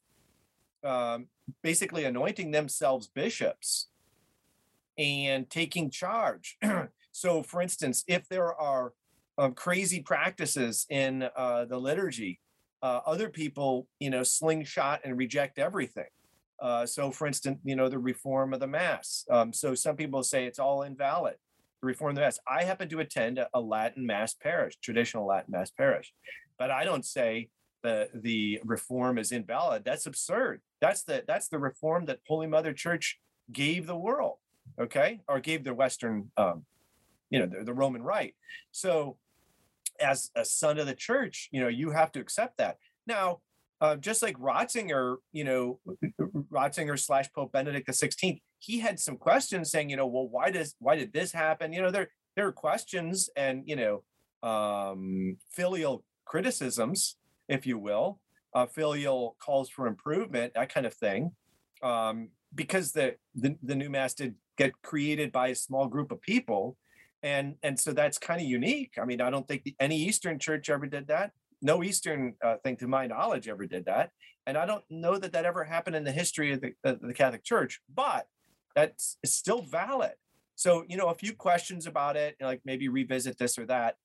[0.83, 1.27] um,
[1.61, 3.87] basically anointing themselves bishops
[4.97, 6.57] and taking charge.
[7.11, 8.93] so, for instance, if there are
[9.37, 12.39] um, crazy practices in uh, the liturgy,
[12.83, 16.09] uh, other people, you know, slingshot and reject everything.
[16.59, 19.25] Uh, so, for instance, you know, the reform of the mass.
[19.29, 21.35] Um, so, some people say it's all invalid.
[21.81, 22.39] Reform the mass.
[22.47, 26.13] I happen to attend a, Latin mass parish, traditional Latin mass parish,
[26.59, 27.49] but I don't say
[27.83, 29.83] the the reform is invalid.
[29.83, 30.61] That's absurd.
[30.79, 33.19] That's the that's the reform that Holy Mother Church
[33.51, 34.37] gave the world,
[34.79, 36.65] okay, or gave the Western, um,
[37.29, 38.35] you know, the, the Roman Rite.
[38.71, 39.17] So,
[39.99, 42.77] as a son of the church, you know, you have to accept that.
[43.07, 43.39] Now,
[43.81, 45.79] uh, just like Ratzinger, you know,
[46.51, 50.51] Ratzinger slash Pope Benedict the Sixteenth, he had some questions saying, you know, well, why
[50.51, 51.73] does why did this happen?
[51.73, 54.03] You know, there there are questions and you know,
[54.47, 57.17] um, filial criticisms,
[57.49, 58.19] if you will,
[58.53, 61.31] uh, filial calls for improvement, that kind of thing,
[61.81, 66.21] um, because the, the the new mass did get created by a small group of
[66.21, 66.77] people,
[67.23, 68.93] and and so that's kind of unique.
[69.01, 71.31] I mean, I don't think the, any Eastern church ever did that.
[71.63, 74.11] No Eastern uh, thing, to my knowledge, ever did that,
[74.45, 77.13] and I don't know that that ever happened in the history of the, of the
[77.13, 77.81] Catholic Church.
[77.91, 78.27] But
[78.75, 80.13] that's still valid.
[80.55, 83.95] So you know, a few questions about it, like maybe revisit this or that,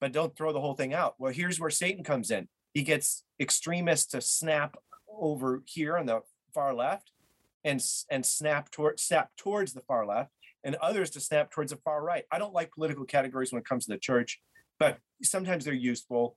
[0.00, 1.14] but don't throw the whole thing out.
[1.18, 2.48] Well, here's where Satan comes in.
[2.74, 4.76] He gets extremists to snap
[5.08, 6.20] over here on the
[6.54, 7.12] far left,
[7.64, 10.30] and and snap toward snap towards the far left,
[10.64, 12.24] and others to snap towards the far right.
[12.30, 14.40] I don't like political categories when it comes to the church,
[14.78, 16.36] but sometimes they're useful.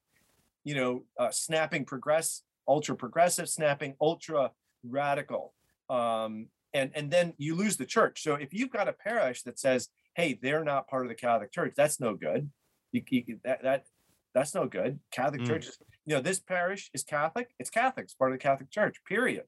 [0.64, 4.52] You know, uh, snapping progress, ultra progressive, snapping ultra
[4.84, 5.54] radical,
[5.90, 8.22] um, and and then you lose the church.
[8.22, 11.52] So if you've got a parish that says, "Hey, they're not part of the Catholic
[11.52, 12.52] Church," that's no good.
[12.92, 13.86] You, you that that
[14.34, 15.00] that's no good.
[15.12, 15.48] Catholic Mm.
[15.48, 17.50] Church is, you know, this parish is Catholic.
[17.58, 18.04] It's Catholic.
[18.04, 18.98] It's part of the Catholic Church.
[19.06, 19.46] Period.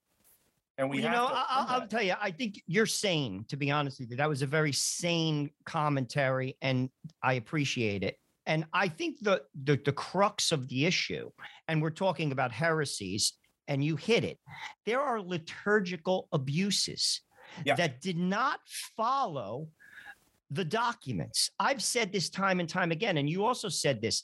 [0.78, 3.46] And we Well, you know, I, affirm I'll, I'll tell you, I think you're sane,
[3.50, 4.18] to be honest with you.
[4.18, 6.90] That was a very sane commentary, and
[7.22, 8.18] I appreciate it.
[8.46, 11.30] And I think the, the the crux of the issue,
[11.68, 13.34] and we're talking about heresies,
[13.68, 14.40] and you hit it.
[14.86, 17.22] There are liturgical abuses
[17.66, 17.76] Yeah.
[17.76, 18.60] that did not
[18.96, 19.70] follow
[20.52, 21.52] the documents.
[21.60, 24.24] I've said this time and time again, and you also said this.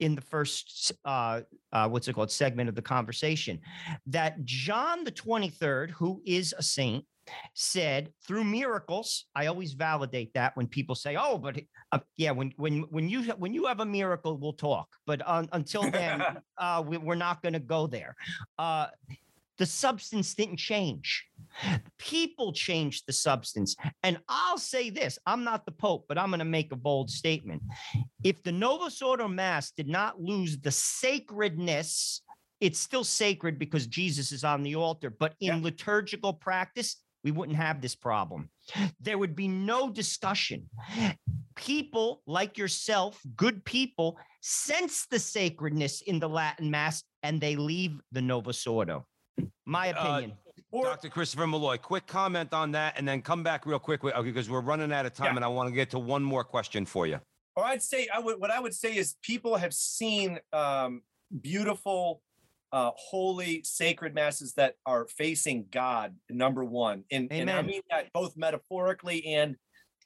[0.00, 1.42] In the first uh,
[1.72, 3.60] uh, what's it called segment of the conversation
[4.06, 7.04] that John the 23rd, who is a saint,
[7.54, 9.26] said through miracles.
[9.34, 11.60] I always validate that when people say, "Oh, but
[11.92, 15.46] uh, yeah, when when when you when you have a miracle, we'll talk." But uh,
[15.52, 16.22] until then,
[16.58, 18.16] uh, we, we're not going to go there.
[18.58, 18.88] Uh,
[19.58, 21.26] the substance didn't change.
[21.98, 23.76] People change the substance.
[24.02, 27.10] And I'll say this I'm not the Pope, but I'm going to make a bold
[27.10, 27.62] statement.
[28.24, 32.22] If the Novus Ordo Mass did not lose the sacredness,
[32.60, 35.10] it's still sacred because Jesus is on the altar.
[35.10, 35.60] But in Yeah.
[35.62, 38.50] liturgical practice, we wouldn't have this problem.
[39.00, 40.68] There would be no discussion.
[41.56, 48.00] People like yourself, good people, sense the sacredness in the Latin Mass and they leave
[48.12, 49.06] the Novus Ordo.
[49.66, 50.38] My Uh, opinion.
[50.72, 51.08] Or Dr.
[51.08, 54.60] Christopher Malloy, quick comment on that, and then come back real quick okay, because we're
[54.60, 55.36] running out of time, Yeah.
[55.36, 57.20] and I want to get to one more question for you.
[57.56, 61.02] or I'd say I would what I would say is people have seen um,
[61.40, 62.22] beautiful,
[62.72, 66.14] uh, holy, sacred masses that are facing God.
[66.28, 69.56] Number one, and, and I mean that both metaphorically and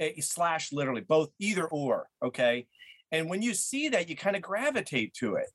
[0.00, 2.08] uh, slash literally, both either or.
[2.24, 2.66] Okay,
[3.12, 5.50] and when you see that, you kind of gravitate to it.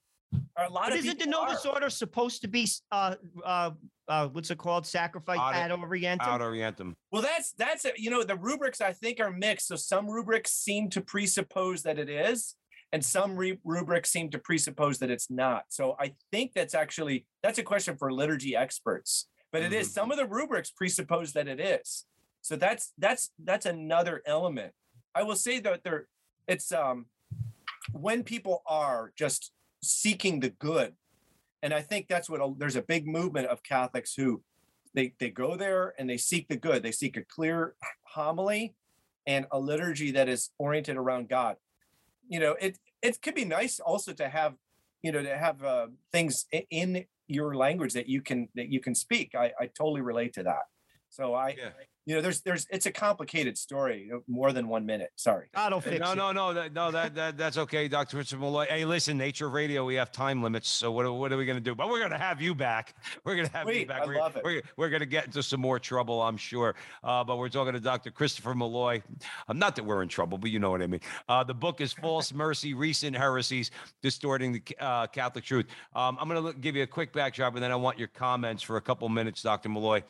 [0.57, 1.73] A lot But of isn't the Novus are.
[1.73, 3.15] Ordo supposed to be uh
[3.45, 3.71] uh
[4.07, 4.85] uh what's it called?
[4.85, 6.21] Sacrifice Ad- ad orientem?
[6.21, 6.93] Out orientem.
[7.11, 9.67] Well, that's that's a, you know the rubrics I think are mixed.
[9.67, 12.55] So some rubrics seem to presuppose that it is,
[12.91, 15.63] and some re- rubrics seem to presuppose that it's not.
[15.69, 19.27] So I think that's actually that's a question for liturgy experts.
[19.51, 22.05] But it is some of the rubrics presuppose that it is.
[22.41, 24.73] So that's that's that's another element.
[25.15, 26.07] I will say that there
[26.47, 27.05] it's um
[27.93, 29.51] when people are just
[29.81, 30.93] seeking the good,
[31.61, 34.41] and I think that's what a, there's a big movement of Catholics who
[34.93, 36.83] they they go there and they seek the good.
[36.83, 38.75] They seek a clear homily
[39.27, 41.57] and a liturgy that is oriented around God.
[42.27, 44.55] You know, it it could be nice also to have,
[45.01, 48.95] you know, to have uh, things in your language that you can that you can
[48.95, 49.35] speak.
[49.35, 50.63] I I totally relate to that.
[51.09, 51.69] So I, Yeah.
[52.09, 55.11] You know, there's there's it's a complicated story, more than one minute.
[55.15, 55.45] Sorry.
[55.53, 56.15] God will fix No, it.
[56.15, 58.17] no, no, that, no, that, that that's okay, Dr.
[58.17, 58.65] Christopher Malloy.
[58.67, 61.59] Hey, listen, Nature Radio, we have time limits, so what, are- what are we going
[61.59, 61.75] to do?
[61.75, 62.95] But we're going to have you back.
[63.23, 64.01] We're going to have you back.
[64.01, 64.43] I we're, love it.
[64.43, 66.73] We're, we're going to get into some more trouble, I'm sure.
[67.03, 68.09] Uh, but we're talking to Dr.
[68.09, 69.03] Christopher Malloy.
[69.47, 71.01] Um, not that we're in trouble, but you know what I mean.
[71.27, 73.69] Uh, the book is False Mercy: Recent Heresies
[74.01, 75.67] Distorting the uh, Catholic Truth.
[75.93, 78.63] Um, I'm going to give you a quick backdrop, and then I want your comments
[78.63, 79.69] for a couple minutes, Dr.
[79.69, 80.01] Malloy.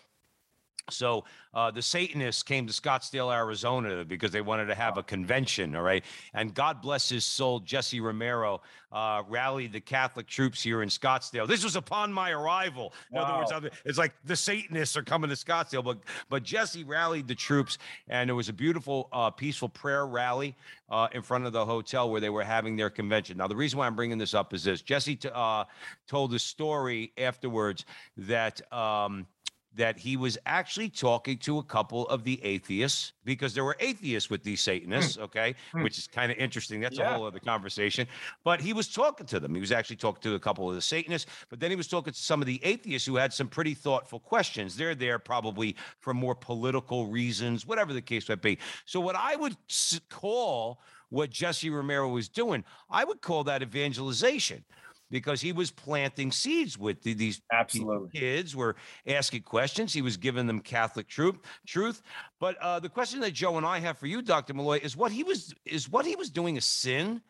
[0.91, 5.75] So uh, the Satanists came to Scottsdale, Arizona, because they wanted to have a convention.
[5.75, 8.61] All right, and God bless his soul, Jesse Romero
[8.91, 11.47] uh, rallied the Catholic troops here in Scottsdale.
[11.47, 12.93] This was upon my arrival.
[13.11, 17.27] In other words, it's like the Satanists are coming to Scottsdale, but but Jesse rallied
[17.27, 17.77] the troops,
[18.07, 20.55] and there was a beautiful, uh, peaceful prayer rally
[20.89, 23.37] uh, in front of the hotel where they were having their convention.
[23.37, 25.65] Now, the reason why I'm bringing this up is this: Jesse t- uh,
[26.07, 27.85] told a story afterwards
[28.17, 28.61] that.
[28.73, 29.27] Um,
[29.79, 34.29] that he was actually talking to a couple of the atheists because there were atheists
[34.29, 35.21] with these Satanists, hmm.
[35.23, 35.83] okay, hmm.
[35.83, 36.81] which is kind of interesting.
[36.81, 38.05] That's a whole other conversation.
[38.43, 39.55] But he was talking to them.
[39.55, 42.11] He was actually talking to a couple of the Satanists, but then he was talking
[42.11, 44.75] to some of the atheists who had some pretty thoughtful questions.
[44.75, 48.57] They're there probably for more political reasons, whatever the case might be.
[48.85, 49.55] So, what I would
[50.09, 54.65] call what Jesse Romero was doing, I would call that evangelization
[55.11, 58.09] because he was planting seeds with these Absolutely.
[58.19, 58.75] kids were
[59.07, 59.93] asking questions.
[59.93, 61.37] He was giving them Catholic truth.
[61.67, 62.01] Truth.
[62.39, 64.53] But uh, the question that Joe and I have for you, Dr.
[64.53, 67.21] Malloy, is what he was is what he was doing a sin?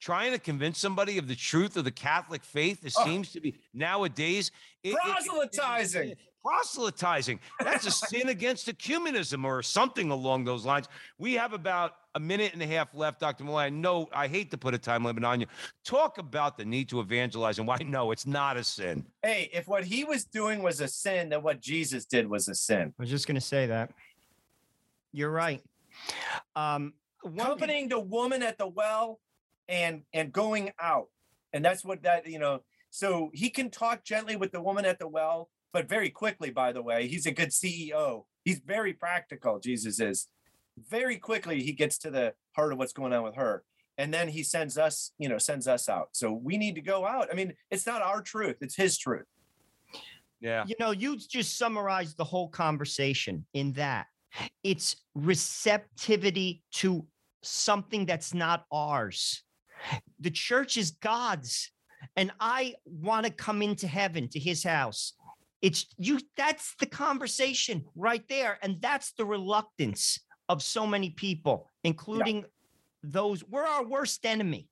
[0.00, 2.84] Trying to convince somebody of the truth of the Catholic faith.
[2.84, 3.04] It Oh.
[3.04, 4.52] seems to be nowadays
[4.84, 6.14] it- it- it- Proselytizing.
[6.44, 7.40] proselytizing.
[7.60, 10.86] That's a sin against ecumenism or something along those lines.
[11.18, 13.44] We have about a minute and a half left, Dr.
[13.44, 13.60] Malloy.
[13.60, 15.46] I know I hate to put a time limit on you.
[15.84, 19.06] Talk about the need to evangelize and why no, it's not a sin.
[19.22, 22.54] Hey, if what he was doing was a sin, then what Jesus did was a
[22.54, 22.92] sin.
[22.98, 23.92] I was just going to say that.
[25.12, 25.62] You're right.
[26.56, 26.92] Um,
[27.22, 29.20] one accompanying the woman at the well
[29.68, 31.08] and and going out
[31.52, 32.60] and that's what that you know
[32.90, 36.72] so he can talk gently with the woman at the well but very quickly by
[36.72, 40.28] the way he's a good ceo he's very practical jesus is
[40.88, 43.62] very quickly he gets to the heart of what's going on with her
[43.96, 47.06] and then he sends us you know sends us out so we need to go
[47.06, 49.26] out i mean it's not our truth it's his truth
[50.40, 50.64] Yeah.
[50.68, 54.06] you know, you just summarized the whole conversation in that
[54.62, 57.04] it's receptivity to
[57.42, 59.42] something that's not ours.
[60.20, 61.70] The church is God's,
[62.16, 65.14] and I want to come into heaven to his house.
[65.60, 68.58] It's you, that's the conversation right there.
[68.62, 72.44] And that's the reluctance of so many people, including
[73.02, 74.68] those we're our worst enemy.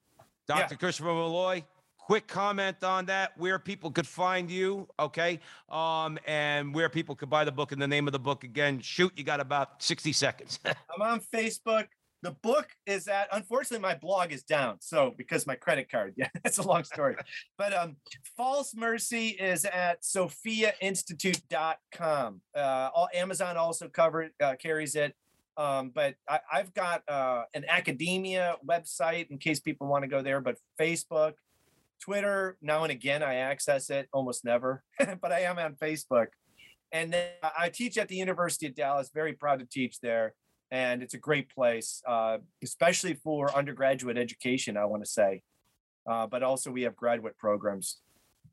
[0.46, 0.76] Dr.
[0.76, 1.64] Christopher Malloy,
[1.98, 5.40] quick comment on that, where people could find you, okay?
[5.68, 8.80] Um, and where people could buy the book and the name of the book again.
[8.80, 10.60] Shoot, you got about 60 seconds.
[10.64, 11.88] I'm on Facebook.
[12.22, 14.78] The book is at unfortunately my blog is down.
[14.80, 17.14] So because my credit card, yeah, it's a long story.
[17.58, 17.96] but um
[18.36, 22.40] False Mercy is at sophiainstitute.com.
[22.56, 25.14] Uh all Amazon also cover uh, carries it.
[25.56, 30.22] Um, but I, I've got uh, an academia website in case people want to go
[30.22, 31.34] there, but Facebook,
[32.00, 36.26] Twitter, now and again I access it, almost never, but I am on Facebook.
[36.92, 40.34] And then I teach at the University of Dallas, very proud to teach there
[40.70, 44.76] and it's a great place, uh, especially for undergraduate education.
[44.76, 45.42] I want to say,
[46.10, 47.98] uh, but also we have graduate programs.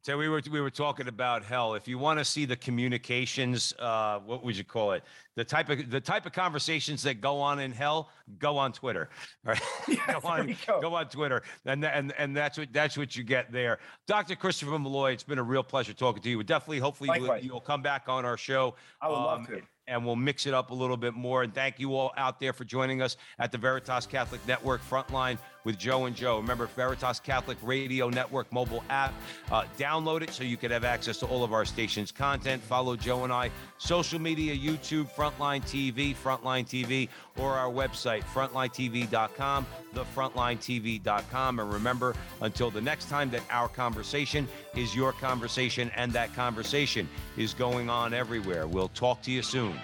[0.03, 1.75] So we were we were talking about hell.
[1.75, 5.03] If you want to see the communications, uh, what would you call it?
[5.35, 9.09] The type of the type of conversations that go on in hell, go on Twitter.
[9.45, 9.61] Right?
[9.87, 10.81] Yeah, go on go.
[10.81, 13.79] go on Twitter, and and and that's what that's what you get there.
[14.05, 14.35] Dr.
[14.35, 16.43] Christopher Malloy, it's been a real pleasure talking to you.
[16.43, 17.45] Definitely, hopefully, you, Likewise.
[17.45, 18.75] you'll come back on our show.
[19.01, 19.61] I would um, love to.
[19.87, 21.43] and we'll mix it up a little bit more.
[21.43, 25.37] And thank you all out there for joining us at the Veritas Catholic Network Frontline
[25.63, 26.37] with Joe and Joe.
[26.37, 29.13] Remember, Veritas Catholic Radio Network mobile app.
[29.51, 32.61] Uh, download it so you can have access to all of our station's content.
[32.61, 33.51] Follow Joe and I.
[33.77, 41.59] Social media, YouTube, Frontline TV, Frontline TV, or our website, frontlinetv.com, thefrontlinetv.com.
[41.59, 47.07] And remember, until the next time that our conversation is your conversation and that conversation
[47.37, 48.67] is going on everywhere.
[48.67, 49.79] We'll talk to you soon.